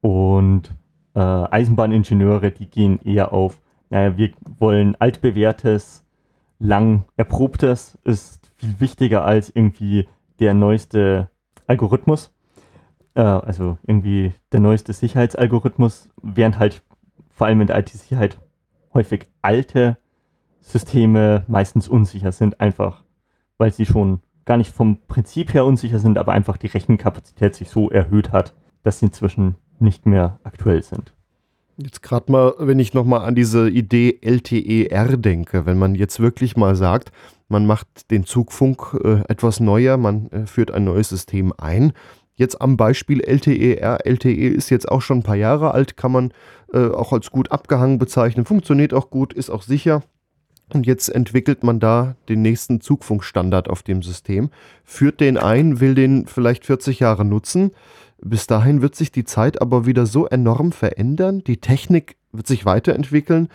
[0.00, 0.74] Und
[1.14, 3.60] äh, Eisenbahningenieure, die gehen eher auf,
[3.90, 6.02] naja, wir wollen altbewährtes,
[6.58, 11.28] lang erprobtes, ist viel wichtiger als irgendwie der neueste
[11.66, 12.32] Algorithmus.
[13.14, 16.82] Äh, also irgendwie der neueste Sicherheitsalgorithmus, während halt
[17.30, 18.38] vor allem in der IT-Sicherheit
[18.94, 19.96] häufig alte
[20.60, 23.02] Systeme meistens unsicher sind, einfach
[23.58, 27.68] weil sie schon gar nicht vom Prinzip her unsicher sind, aber einfach die Rechenkapazität sich
[27.70, 31.12] so erhöht hat, dass sie inzwischen nicht mehr aktuell sind.
[31.76, 36.56] Jetzt gerade mal, wenn ich nochmal an diese Idee LTER denke, wenn man jetzt wirklich
[36.56, 37.12] mal sagt,
[37.52, 41.92] man macht den Zugfunk äh, etwas neuer, man äh, führt ein neues System ein.
[42.34, 44.06] Jetzt am Beispiel LTER.
[44.06, 46.32] LTE ist jetzt auch schon ein paar Jahre alt, kann man
[46.72, 50.02] äh, auch als gut abgehangen bezeichnen, funktioniert auch gut, ist auch sicher.
[50.72, 54.48] Und jetzt entwickelt man da den nächsten Zugfunkstandard auf dem System,
[54.82, 57.72] führt den ein, will den vielleicht 40 Jahre nutzen.
[58.22, 62.64] Bis dahin wird sich die Zeit aber wieder so enorm verändern, die Technik wird sich
[62.64, 63.48] weiterentwickeln.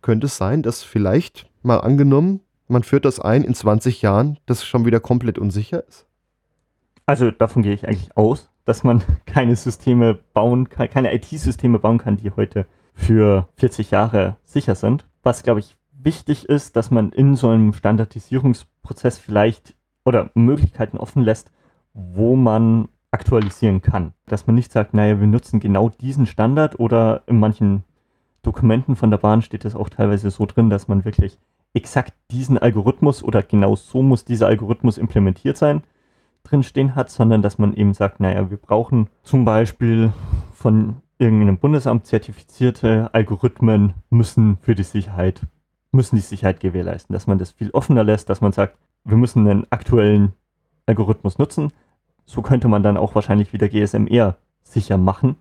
[0.00, 4.64] Könnte es sein, dass vielleicht mal angenommen, man führt das ein in 20 Jahren, das
[4.64, 6.06] schon wieder komplett unsicher ist?
[7.06, 11.98] Also davon gehe ich eigentlich aus, dass man keine Systeme bauen kann, keine IT-Systeme bauen
[11.98, 15.04] kann, die heute für 40 Jahre sicher sind.
[15.22, 19.74] Was, glaube ich, wichtig ist, dass man in so einem Standardisierungsprozess vielleicht
[20.04, 21.50] oder Möglichkeiten offen lässt,
[21.92, 24.12] wo man aktualisieren kann.
[24.26, 27.84] Dass man nicht sagt, naja, wir nutzen genau diesen Standard oder in manchen
[28.42, 31.38] Dokumenten von der Bahn steht es auch teilweise so drin, dass man wirklich
[31.74, 35.82] exakt diesen Algorithmus oder genau so muss dieser Algorithmus implementiert sein,
[36.44, 40.12] drinstehen hat, sondern dass man eben sagt, naja, wir brauchen zum Beispiel
[40.52, 45.40] von irgendeinem Bundesamt zertifizierte Algorithmen müssen für die Sicherheit
[45.94, 49.48] müssen die Sicherheit gewährleisten, dass man das viel offener lässt, dass man sagt, wir müssen
[49.48, 50.34] einen aktuellen
[50.86, 51.72] Algorithmus nutzen.
[52.26, 55.36] So könnte man dann auch wahrscheinlich wieder GSMR sicher machen,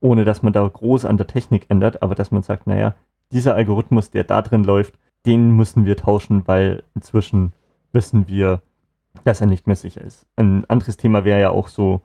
[0.00, 2.94] ohne dass man da groß an der Technik ändert, aber dass man sagt, naja,
[3.30, 7.52] dieser Algorithmus, der da drin läuft, den müssen wir tauschen, weil inzwischen
[7.92, 8.62] wissen wir,
[9.24, 10.26] dass er nicht mehr sicher ist.
[10.36, 12.02] Ein anderes Thema wäre ja auch so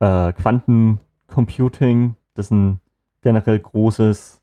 [0.00, 2.80] äh, Quantencomputing, das ein
[3.22, 4.40] generell großes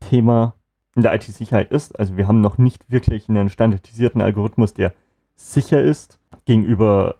[0.00, 0.54] Thema,
[0.94, 1.98] in der IT-Sicherheit ist.
[1.98, 4.92] Also wir haben noch nicht wirklich einen standardisierten Algorithmus, der
[5.34, 7.16] sicher ist gegenüber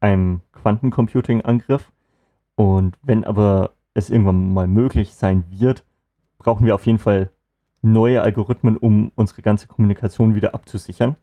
[0.00, 1.90] einem Quantencomputing-Angriff.
[2.54, 5.84] Und wenn aber es irgendwann mal möglich sein wird,
[6.38, 7.30] brauchen wir auf jeden Fall
[7.92, 11.16] neue Algorithmen, um unsere ganze Kommunikation wieder abzusichern.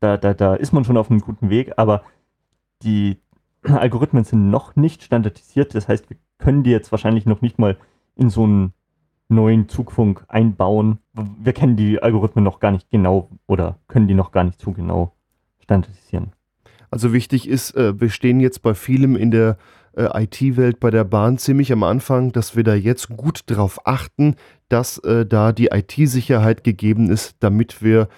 [0.00, 2.02] Da, da, da ist man schon auf einem guten Weg, aber
[2.82, 3.18] die
[3.62, 5.74] Algorithmen sind noch nicht standardisiert.
[5.74, 7.76] Das heißt, wir können die jetzt wahrscheinlich noch nicht mal
[8.16, 8.72] in so einen
[9.28, 10.98] neuen Zugfunk einbauen.
[11.12, 14.72] Wir kennen die Algorithmen noch gar nicht genau oder können die noch gar nicht so
[14.72, 15.12] genau
[15.60, 16.32] standardisieren.
[16.90, 19.56] Also wichtig ist, äh, wir stehen jetzt bei vielem in der
[19.96, 24.36] äh, IT-Welt bei der Bahn ziemlich am Anfang, dass wir da jetzt gut darauf achten,
[24.68, 28.08] dass äh, da die IT-Sicherheit gegeben ist, damit wir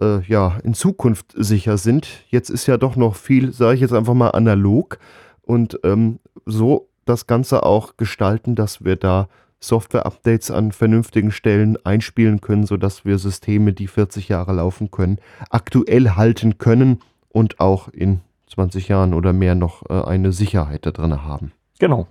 [0.00, 2.08] äh, ja in Zukunft sicher sind.
[2.28, 4.98] Jetzt ist ja doch noch viel, sage ich jetzt einfach mal, analog
[5.42, 9.28] und ähm, so das Ganze auch gestalten, dass wir da
[9.60, 15.18] Software-Updates an vernünftigen Stellen einspielen können, sodass wir Systeme, die 40 Jahre laufen können,
[15.50, 18.20] aktuell halten können und auch in
[18.52, 21.52] 20 Jahren oder mehr noch äh, eine Sicherheit da drin haben.
[21.78, 22.06] Genau.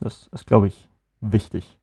[0.00, 0.88] Das ist, glaube ich,
[1.20, 1.76] wichtig.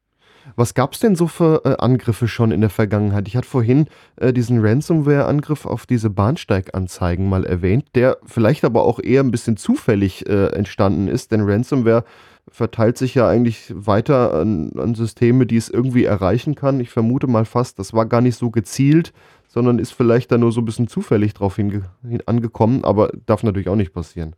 [0.56, 3.28] Was gab es denn so für äh, Angriffe schon in der Vergangenheit?
[3.28, 3.88] Ich hatte vorhin
[4.18, 9.56] äh, diesen Ransomware-Angriff auf diese Bahnsteiganzeigen mal erwähnt, der vielleicht aber auch eher ein bisschen
[9.56, 12.04] zufällig äh, entstanden ist, denn Ransomware
[12.50, 16.82] verteilt sich ja eigentlich weiter an, an, Systeme, die es irgendwie erreichen kann.
[16.82, 19.14] Ich vermute mal fast, das war gar nicht so gezielt,
[19.54, 21.84] sondern ist vielleicht da nur so ein bisschen zufällig drauf hin,
[22.26, 24.36] angekommen, aber darf natürlich auch nicht passieren.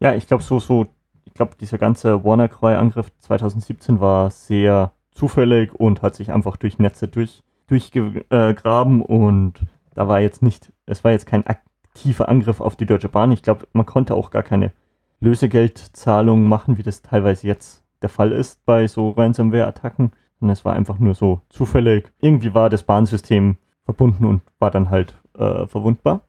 [0.00, 0.88] Ja, ich glaube, so, so,
[1.24, 7.06] ich glaube, dieser ganze WannaCry-Angriff 2017 war sehr zufällig und hat sich einfach durch Netze
[7.06, 9.60] durch, durchgegraben und
[9.94, 13.30] da war jetzt nicht, es war jetzt kein aktiver Angriff auf die Deutsche Bahn.
[13.30, 14.72] Ich glaube, man konnte auch gar keine
[15.20, 20.10] Lösegeldzahlungen machen, wie das teilweise jetzt der Fall ist bei so Ransomware-Attacken.
[20.40, 22.10] Und es war einfach nur so zufällig.
[22.20, 26.22] Irgendwie war das Bahnsystem verbunden und war dann halt äh, verwundbar.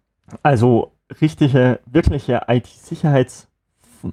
[0.43, 0.91] Also
[1.21, 3.47] richtige, wirkliche IT-Sicherheits-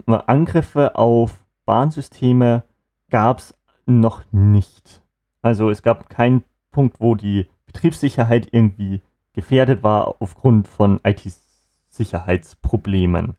[0.07, 2.63] Angriffe auf Bahnsysteme
[3.11, 3.55] gab es
[3.87, 5.03] noch nicht.
[5.43, 9.03] Also es gab keinen Punkt, wo die Betriebssicherheit irgendwie
[9.35, 13.37] gefährdet war aufgrund von IT-Sicherheitsproblemen.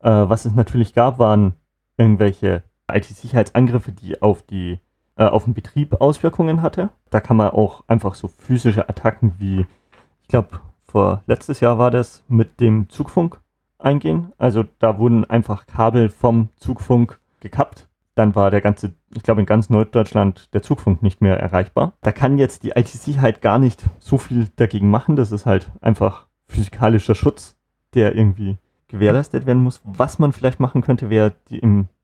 [0.00, 1.54] Äh, was es natürlich gab, waren
[1.96, 4.80] irgendwelche IT-Sicherheitsangriffe, die auf die
[5.16, 6.90] äh, auf den Betrieb Auswirkungen hatte.
[7.10, 9.66] Da kann man auch einfach so physische Attacken wie,
[10.22, 13.40] ich glaube, vor letztes Jahr war das mit dem Zugfunk
[13.78, 14.32] eingehen.
[14.38, 17.88] Also da wurden einfach Kabel vom Zugfunk gekappt.
[18.14, 21.92] Dann war der ganze, ich glaube in ganz Norddeutschland der Zugfunk nicht mehr erreichbar.
[22.00, 25.16] Da kann jetzt die IT-Sicherheit gar nicht so viel dagegen machen.
[25.16, 27.56] Das ist halt einfach physikalischer Schutz,
[27.92, 28.56] der irgendwie
[28.88, 29.82] gewährleistet werden muss.
[29.84, 31.34] Was man vielleicht machen könnte, wäre,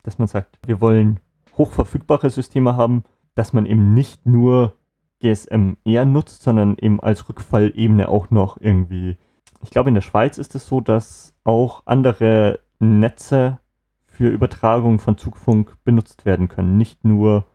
[0.02, 1.20] dass man sagt, wir wollen
[1.56, 4.74] hochverfügbare Systeme haben, dass man eben nicht nur
[5.20, 9.16] GSM-R nutzt, sondern eben als Rückfallebene auch noch irgendwie.
[9.62, 13.58] Ich glaube, in der Schweiz ist es so, dass auch andere Netze
[14.06, 16.76] für Übertragung von Zugfunk benutzt werden können.
[16.76, 17.46] Nicht nur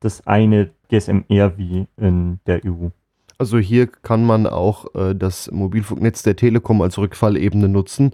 [0.00, 2.88] das eine GSM-R wie in der EU.
[3.38, 8.12] Also hier kann man auch äh, das Mobilfunknetz der Telekom als Rückfallebene nutzen.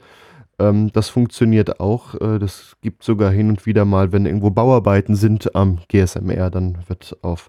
[0.61, 2.14] Ähm, das funktioniert auch.
[2.14, 6.78] Äh, das gibt sogar hin und wieder mal, wenn irgendwo Bauarbeiten sind am GSMR, dann
[6.86, 7.48] wird auf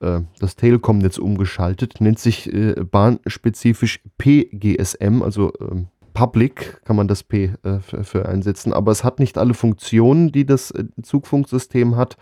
[0.00, 2.00] äh, das Telekom-Netz umgeschaltet.
[2.00, 8.72] Nennt sich äh, bahnspezifisch PGSM, also ähm, Public kann man das P äh, für, einsetzen,
[8.72, 12.16] aber es hat nicht alle Funktionen, die das äh, Zugfunksystem hat.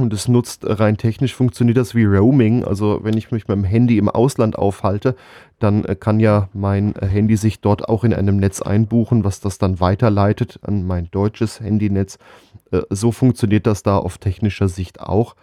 [0.00, 2.64] Und es nutzt rein technisch funktioniert das wie Roaming.
[2.64, 5.14] Also wenn ich mich mit dem Handy im Ausland aufhalte,
[5.58, 9.40] dann äh, kann ja mein äh, Handy sich dort auch in einem Netz einbuchen, was
[9.40, 12.18] das dann weiterleitet an mein deutsches Handynetz.
[12.70, 15.36] Äh, so funktioniert das da auf technischer Sicht auch.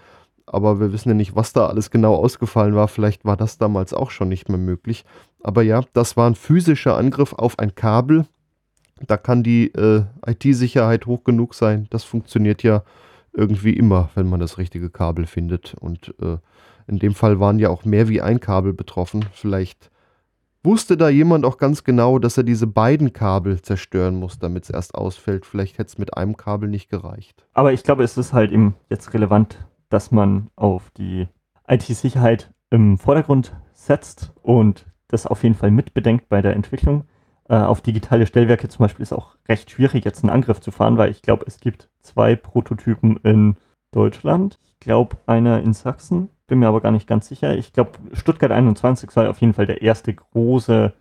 [0.47, 2.87] Aber wir wissen ja nicht, was da alles genau ausgefallen war.
[2.87, 5.05] Vielleicht war das damals auch schon nicht mehr möglich.
[5.43, 8.25] Aber ja, das war ein physischer Angriff auf ein Kabel.
[9.05, 11.85] Da kann die äh, IT-Sicherheit hoch genug sein.
[11.91, 12.81] Das funktioniert ja
[13.37, 15.75] irgendwie immer, wenn man das richtige Kabel findet.
[15.75, 16.37] Und äh,
[16.87, 19.25] in dem Fall waren ja auch mehr wie ein Kabel betroffen.
[19.31, 19.91] Vielleicht
[20.63, 24.69] wusste da jemand auch ganz genau, dass er diese beiden Kabel zerstören muss, damit es
[24.71, 25.45] erst ausfällt.
[25.45, 27.45] Vielleicht hätte es mit einem Kabel nicht gereicht.
[27.53, 31.27] Aber ich glaube, es ist halt eben jetzt relevant, dass man auf die
[31.67, 37.05] IT-Sicherheit im Vordergrund setzt und das auf jeden Fall mitbedenkt bei der Entwicklung
[37.49, 40.97] äh, auf digitale Stellwerke zum Beispiel ist auch recht schwierig, jetzt einen Angriff zu fahren,
[40.97, 43.55] weil ich glaube, es gibt zwei Prototypen in
[43.91, 44.59] Deutschland.
[44.63, 47.57] Ich glaube, einer in Sachsen, bin mir aber gar nicht ganz sicher.
[47.57, 50.93] Ich glaube, Stuttgart 21 soll auf jeden Fall der erste große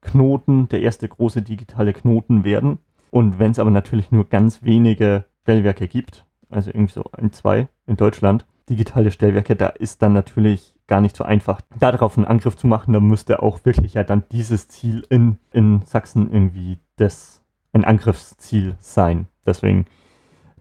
[0.00, 2.78] Knoten, der erste große digitale Knoten werden.
[3.10, 7.68] Und wenn es aber natürlich nur ganz wenige Stellwerke gibt, also irgendwie so ein, zwei
[7.86, 12.56] in Deutschland, digitale Stellwerke, da ist dann natürlich gar nicht so einfach, darauf einen Angriff
[12.56, 12.92] zu machen.
[12.92, 18.76] Da müsste auch wirklich ja dann dieses Ziel in, in Sachsen irgendwie das ein Angriffsziel
[18.80, 19.26] sein.
[19.46, 19.86] Deswegen,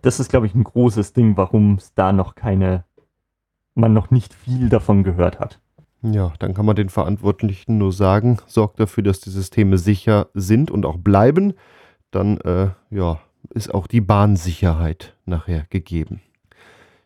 [0.01, 2.83] das ist, glaube ich, ein großes Ding, warum es da noch keine,
[3.75, 5.59] man noch nicht viel davon gehört hat.
[6.01, 10.69] Ja, dann kann man den Verantwortlichen nur sagen, sorgt dafür, dass die Systeme sicher sind
[10.69, 11.53] und auch bleiben.
[12.11, 13.19] Dann, äh, ja,
[13.49, 16.21] ist auch die Bahnsicherheit nachher gegeben.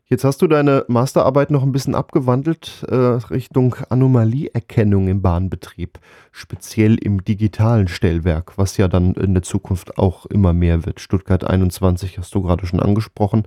[0.10, 6.00] Jetzt hast du deine Masterarbeit noch ein bisschen abgewandelt äh, Richtung Anomalieerkennung im Bahnbetrieb,
[6.32, 11.02] speziell im digitalen Stellwerk, was ja dann in der Zukunft auch immer mehr wird.
[11.02, 13.44] Stuttgart 21 hast du gerade schon angesprochen.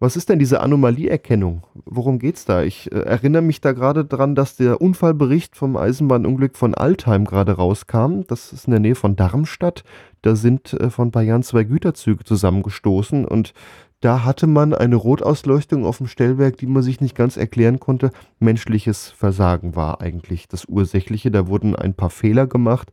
[0.00, 1.62] Was ist denn diese Anomalieerkennung?
[1.86, 2.62] Worum geht es da?
[2.62, 7.52] Ich äh, erinnere mich da gerade dran, dass der Unfallbericht vom Eisenbahnunglück von Altheim gerade
[7.52, 8.20] rauskam.
[8.28, 9.82] Das ist in der Nähe von Darmstadt.
[10.20, 13.54] Da sind äh, von Bayern zwei Güterzüge zusammengestoßen und
[14.00, 18.12] da hatte man eine Rotausleuchtung auf dem Stellwerk, die man sich nicht ganz erklären konnte.
[18.38, 21.32] Menschliches Versagen war eigentlich das Ursächliche.
[21.32, 22.92] Da wurden ein paar Fehler gemacht,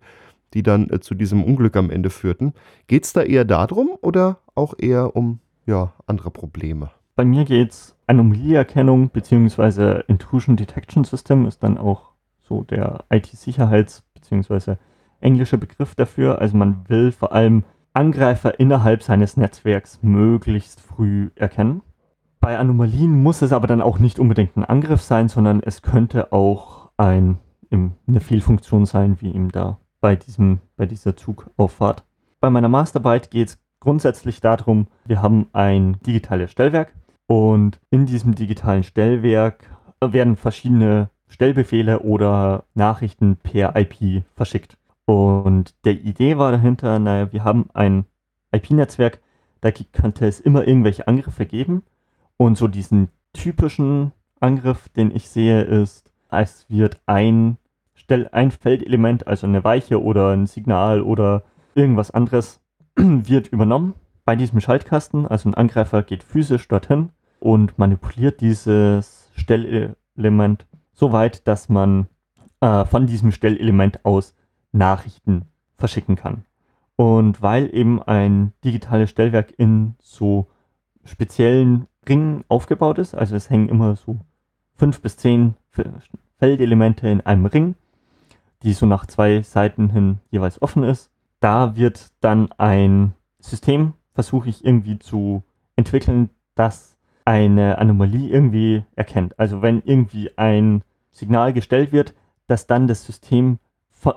[0.55, 2.53] die dann äh, zu diesem Unglück am Ende führten.
[2.87, 6.89] Geht es da eher darum oder auch eher um ja, andere Probleme?
[7.15, 10.01] Bei mir geht es Anomalieerkennung bzw.
[10.07, 14.75] Intrusion Detection System ist dann auch so der IT-Sicherheits- bzw.
[15.21, 16.39] englische Begriff dafür.
[16.39, 17.63] Also man will vor allem
[17.95, 21.81] Angreifer innerhalb seines Netzwerks möglichst früh erkennen.
[22.39, 26.31] Bei Anomalien muss es aber dann auch nicht unbedingt ein Angriff sein, sondern es könnte
[26.31, 27.39] auch ein,
[27.71, 32.03] eine Fehlfunktion sein, wie ihm da bei, diesem, bei dieser Zugauffahrt.
[32.39, 36.93] Bei meiner Masterarbeit geht es grundsätzlich darum, wir haben ein digitales Stellwerk
[37.27, 39.69] und in diesem digitalen Stellwerk
[40.01, 44.77] werden verschiedene Stellbefehle oder Nachrichten per IP verschickt.
[45.05, 48.05] Und der Idee war dahinter, naja, wir haben ein
[48.51, 49.19] IP-Netzwerk,
[49.61, 51.83] da könnte es immer irgendwelche Angriffe geben.
[52.37, 57.57] Und so diesen typischen Angriff, den ich sehe, ist, es wird ein,
[57.93, 61.43] Stell ein Feldelement, also eine Weiche oder ein Signal oder
[61.75, 62.59] irgendwas anderes,
[62.95, 63.95] wird übernommen
[64.25, 71.47] bei diesem Schaltkasten, also ein Angreifer geht physisch dorthin und manipuliert dieses Stellelement so weit,
[71.47, 72.07] dass man
[72.59, 74.35] äh, von diesem Stellelement aus
[74.75, 75.43] Nachrichten
[75.77, 76.45] verschicken kann.
[76.95, 80.47] Und weil eben ein digitales Stellwerk in so
[81.03, 84.19] speziellen Ringen aufgebaut ist, also es hängen immer so
[84.75, 85.55] fünf bis zehn
[86.37, 87.75] Feldelemente in einem Ring,
[88.63, 91.09] die so nach zwei Seiten hin jeweils offen ist.
[91.39, 95.43] Da wird dann ein System, versuche ich irgendwie zu
[95.75, 96.95] entwickeln, das
[97.25, 99.37] eine Anomalie irgendwie erkennt.
[99.37, 102.13] Also wenn irgendwie ein Signal gestellt wird,
[102.47, 103.59] dass dann das System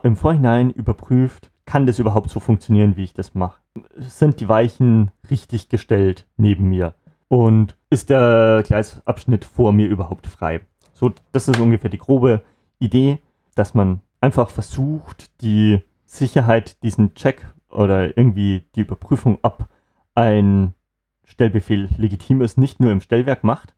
[0.03, 3.61] im Vorhinein überprüft, kann das überhaupt so funktionieren, wie ich das mache?
[3.97, 6.95] Sind die Weichen richtig gestellt neben mir?
[7.29, 10.63] Und ist der Gleisabschnitt vor mir überhaupt frei?
[10.95, 12.43] So, das ist ungefähr die grobe
[12.79, 13.19] Idee,
[13.55, 19.69] dass man einfach versucht, die Sicherheit, diesen Check oder irgendwie die Überprüfung, ob
[20.15, 20.75] ein
[21.25, 23.75] Stellbefehl legitim ist, nicht nur im Stellwerk macht,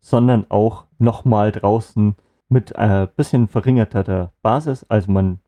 [0.00, 2.16] sondern auch nochmal draußen
[2.48, 4.84] mit ein bisschen verringerter Basis.
[4.88, 5.40] Also man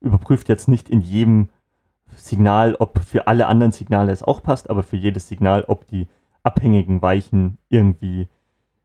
[0.00, 1.48] überprüft jetzt nicht in jedem
[2.16, 6.08] Signal, ob für alle anderen Signale es auch passt, aber für jedes Signal, ob die
[6.42, 8.28] abhängigen Weichen irgendwie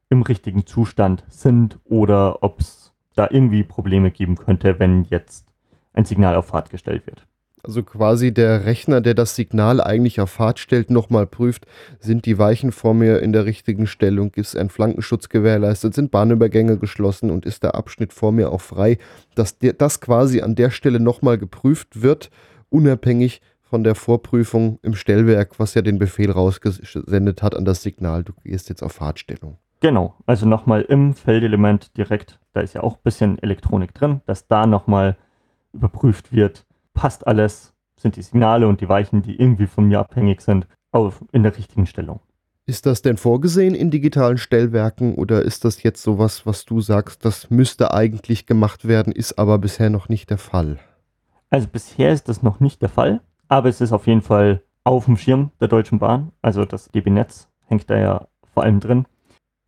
[0.09, 5.47] im richtigen Zustand sind oder ob es da irgendwie Probleme geben könnte, wenn jetzt
[5.93, 7.25] ein Signal auf Fahrt gestellt wird.
[7.65, 11.65] Also quasi der Rechner, der das Signal eigentlich auf Fahrt stellt, nochmal prüft,
[11.99, 16.77] sind die Weichen vor mir in der richtigen Stellung, ist ein Flankenschutz gewährleistet, sind Bahnübergänge
[16.77, 18.99] geschlossen und ist der Abschnitt vor mir auch frei,
[19.33, 22.29] dass das quasi an der Stelle nochmal geprüft wird,
[22.69, 28.23] unabhängig von der Vorprüfung im Stellwerk, was ja den Befehl rausgesendet hat an das Signal,
[28.23, 29.57] du gehst jetzt auf Fahrtstellung.
[29.79, 34.45] Genau, also nochmal im Feldelement direkt, da ist ja auch ein bisschen Elektronik drin, dass
[34.45, 35.17] da nochmal
[35.73, 36.63] überprüft wird,
[36.95, 41.23] passt alles, sind die Signale und die Weichen, die irgendwie von mir abhängig sind, auf,
[41.31, 42.21] in der richtigen Stellung.
[42.65, 47.23] Ist das denn vorgesehen in digitalen Stellwerken oder ist das jetzt sowas, was du sagst,
[47.23, 50.79] das müsste eigentlich gemacht werden, ist aber bisher noch nicht der Fall?
[51.51, 55.05] Also bisher ist das noch nicht der Fall, aber es ist auf jeden Fall auf
[55.05, 56.31] dem Schirm der Deutschen Bahn.
[56.41, 59.05] Also das DB Netz hängt da ja vor allem drin.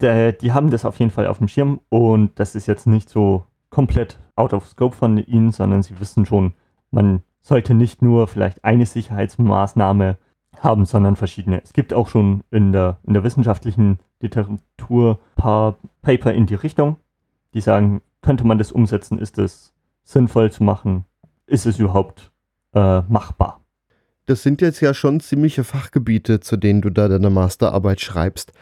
[0.02, 3.10] Der, die haben das auf jeden Fall auf dem Schirm und das ist jetzt nicht
[3.10, 6.54] so komplett out of scope von ihnen, sondern sie wissen schon,
[6.98, 10.18] man sollte nicht nur vielleicht eine Sicherheitsmaßnahme
[10.60, 11.62] haben, sondern verschiedene.
[11.64, 16.56] Es gibt auch schon in der, in der wissenschaftlichen Literatur ein paar Paper in die
[16.56, 16.98] Richtung,
[17.54, 19.74] die sagen, könnte man das umsetzen, ist es
[20.06, 21.06] sinnvoll zu machen,
[21.46, 22.32] ist es überhaupt
[22.74, 23.62] äh, machbar.
[24.26, 28.54] Das sind jetzt ja schon ziemliche Fachgebiete, zu denen du da deine Masterarbeit schreibst.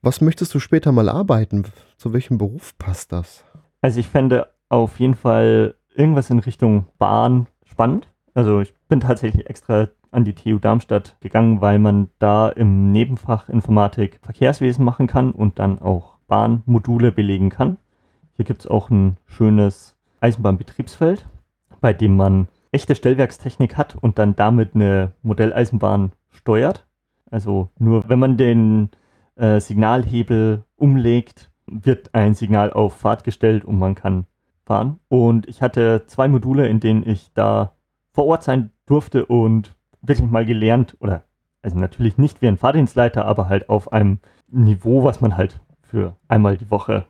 [0.00, 1.66] Was möchtest du später mal arbeiten?
[1.98, 3.44] Zu welchem Beruf passt das?
[3.82, 8.08] Also ich fände auf jeden Fall irgendwas in Richtung Bahn spannend.
[8.34, 13.48] Also ich bin tatsächlich extra an die TU Darmstadt gegangen, weil man da im Nebenfach
[13.48, 17.78] Informatik Verkehrswesen machen kann und dann auch Bahnmodule belegen kann.
[18.36, 21.26] Hier gibt es auch ein schönes Eisenbahnbetriebsfeld,
[21.80, 26.86] bei dem man echte Stellwerkstechnik hat und dann damit eine Modelleisenbahn steuert.
[27.30, 28.90] Also nur wenn man den
[29.34, 34.26] äh, Signalhebel umlegt, wird ein Signal auf Fahrt gestellt und man kann
[34.66, 34.98] fahren.
[35.08, 37.72] Und ich hatte zwei Module, in denen ich da
[38.12, 41.24] vor Ort sein durfte und wirklich mal gelernt, oder
[41.62, 46.16] also natürlich nicht wie ein Fahrdienstleiter, aber halt auf einem Niveau, was man halt für
[46.28, 47.06] einmal die Woche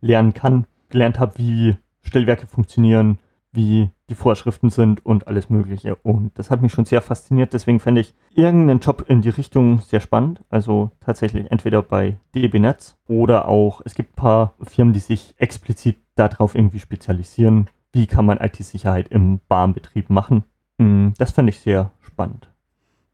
[0.00, 3.18] lernen kann, gelernt habe, wie Stellwerke funktionieren,
[3.54, 5.94] wie die Vorschriften sind und alles Mögliche.
[5.96, 7.52] Und das hat mich schon sehr fasziniert.
[7.52, 10.40] Deswegen fände ich irgendeinen Job in die Richtung sehr spannend.
[10.50, 15.34] Also tatsächlich entweder bei DB Netz oder auch, es gibt ein paar Firmen, die sich
[15.38, 17.70] explizit darauf irgendwie spezialisieren.
[17.92, 20.44] Wie kann man IT-Sicherheit im Bahnbetrieb machen?
[20.78, 22.50] Mm, das fände ich sehr spannend.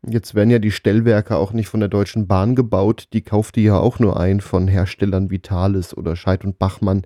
[0.07, 3.09] Jetzt werden ja die Stellwerke auch nicht von der Deutschen Bahn gebaut.
[3.13, 7.03] Die kauft die ja auch nur ein von Herstellern wie Thales oder Scheid und Bachmann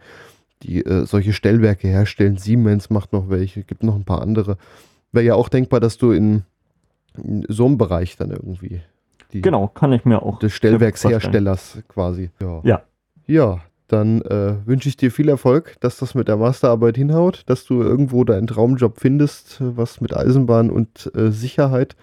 [0.64, 2.36] die äh, solche Stellwerke herstellen.
[2.36, 4.56] Siemens macht noch welche, gibt noch ein paar andere.
[5.12, 6.42] Wäre ja auch denkbar, dass du in,
[7.22, 8.80] in so einem Bereich dann irgendwie
[9.32, 12.30] die, genau, kann ich mir auch des Stellwerksherstellers quasi.
[12.40, 12.60] Ja.
[12.62, 12.82] ja.
[13.26, 17.64] Ja, dann äh, wünsche ich dir viel Erfolg, dass das mit der Masterarbeit hinhaut, dass
[17.64, 21.96] du irgendwo deinen Traumjob findest, was mit Eisenbahn und äh, Sicherheit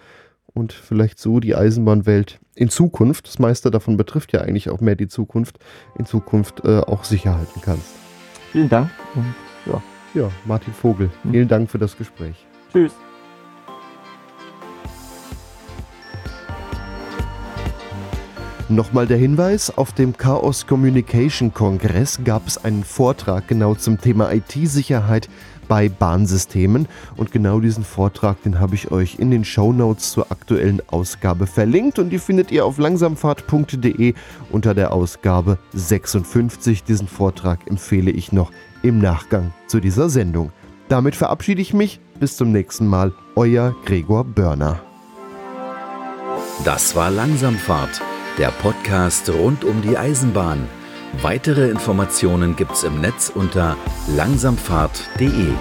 [0.54, 4.96] und vielleicht so die Eisenbahnwelt in Zukunft, das meiste davon betrifft ja eigentlich auch mehr
[4.96, 5.60] die Zukunft,
[5.98, 8.01] in Zukunft äh, auch sicher halten kannst.
[8.52, 9.34] Vielen Dank und
[9.66, 9.82] ja.
[10.14, 11.32] Ja, Martin Vogel, hm.
[11.32, 12.46] vielen Dank für das Gespräch.
[12.72, 12.92] Tschüss.
[18.68, 24.32] Nochmal der Hinweis, auf dem Chaos Communication Kongress gab es einen Vortrag genau zum Thema
[24.32, 25.28] IT-Sicherheit
[25.72, 30.30] bei Bahnsystemen und genau diesen Vortrag, den habe ich euch in den Show Notes zur
[30.30, 34.14] aktuellen Ausgabe verlinkt und die findet ihr auf langsamfahrt.de
[34.50, 36.84] unter der Ausgabe 56.
[36.84, 38.52] Diesen Vortrag empfehle ich noch
[38.84, 40.52] im Nachgang zu dieser Sendung.
[40.90, 42.02] Damit verabschiede ich mich.
[42.20, 43.14] Bis zum nächsten Mal.
[43.38, 44.82] Euer Gregor Börner.
[46.66, 48.02] Das war Langsamfahrt,
[48.38, 50.68] der Podcast rund um die Eisenbahn.
[51.20, 53.76] Weitere Informationen gibt's im Netz unter
[54.16, 55.54] langsamfahrt.de.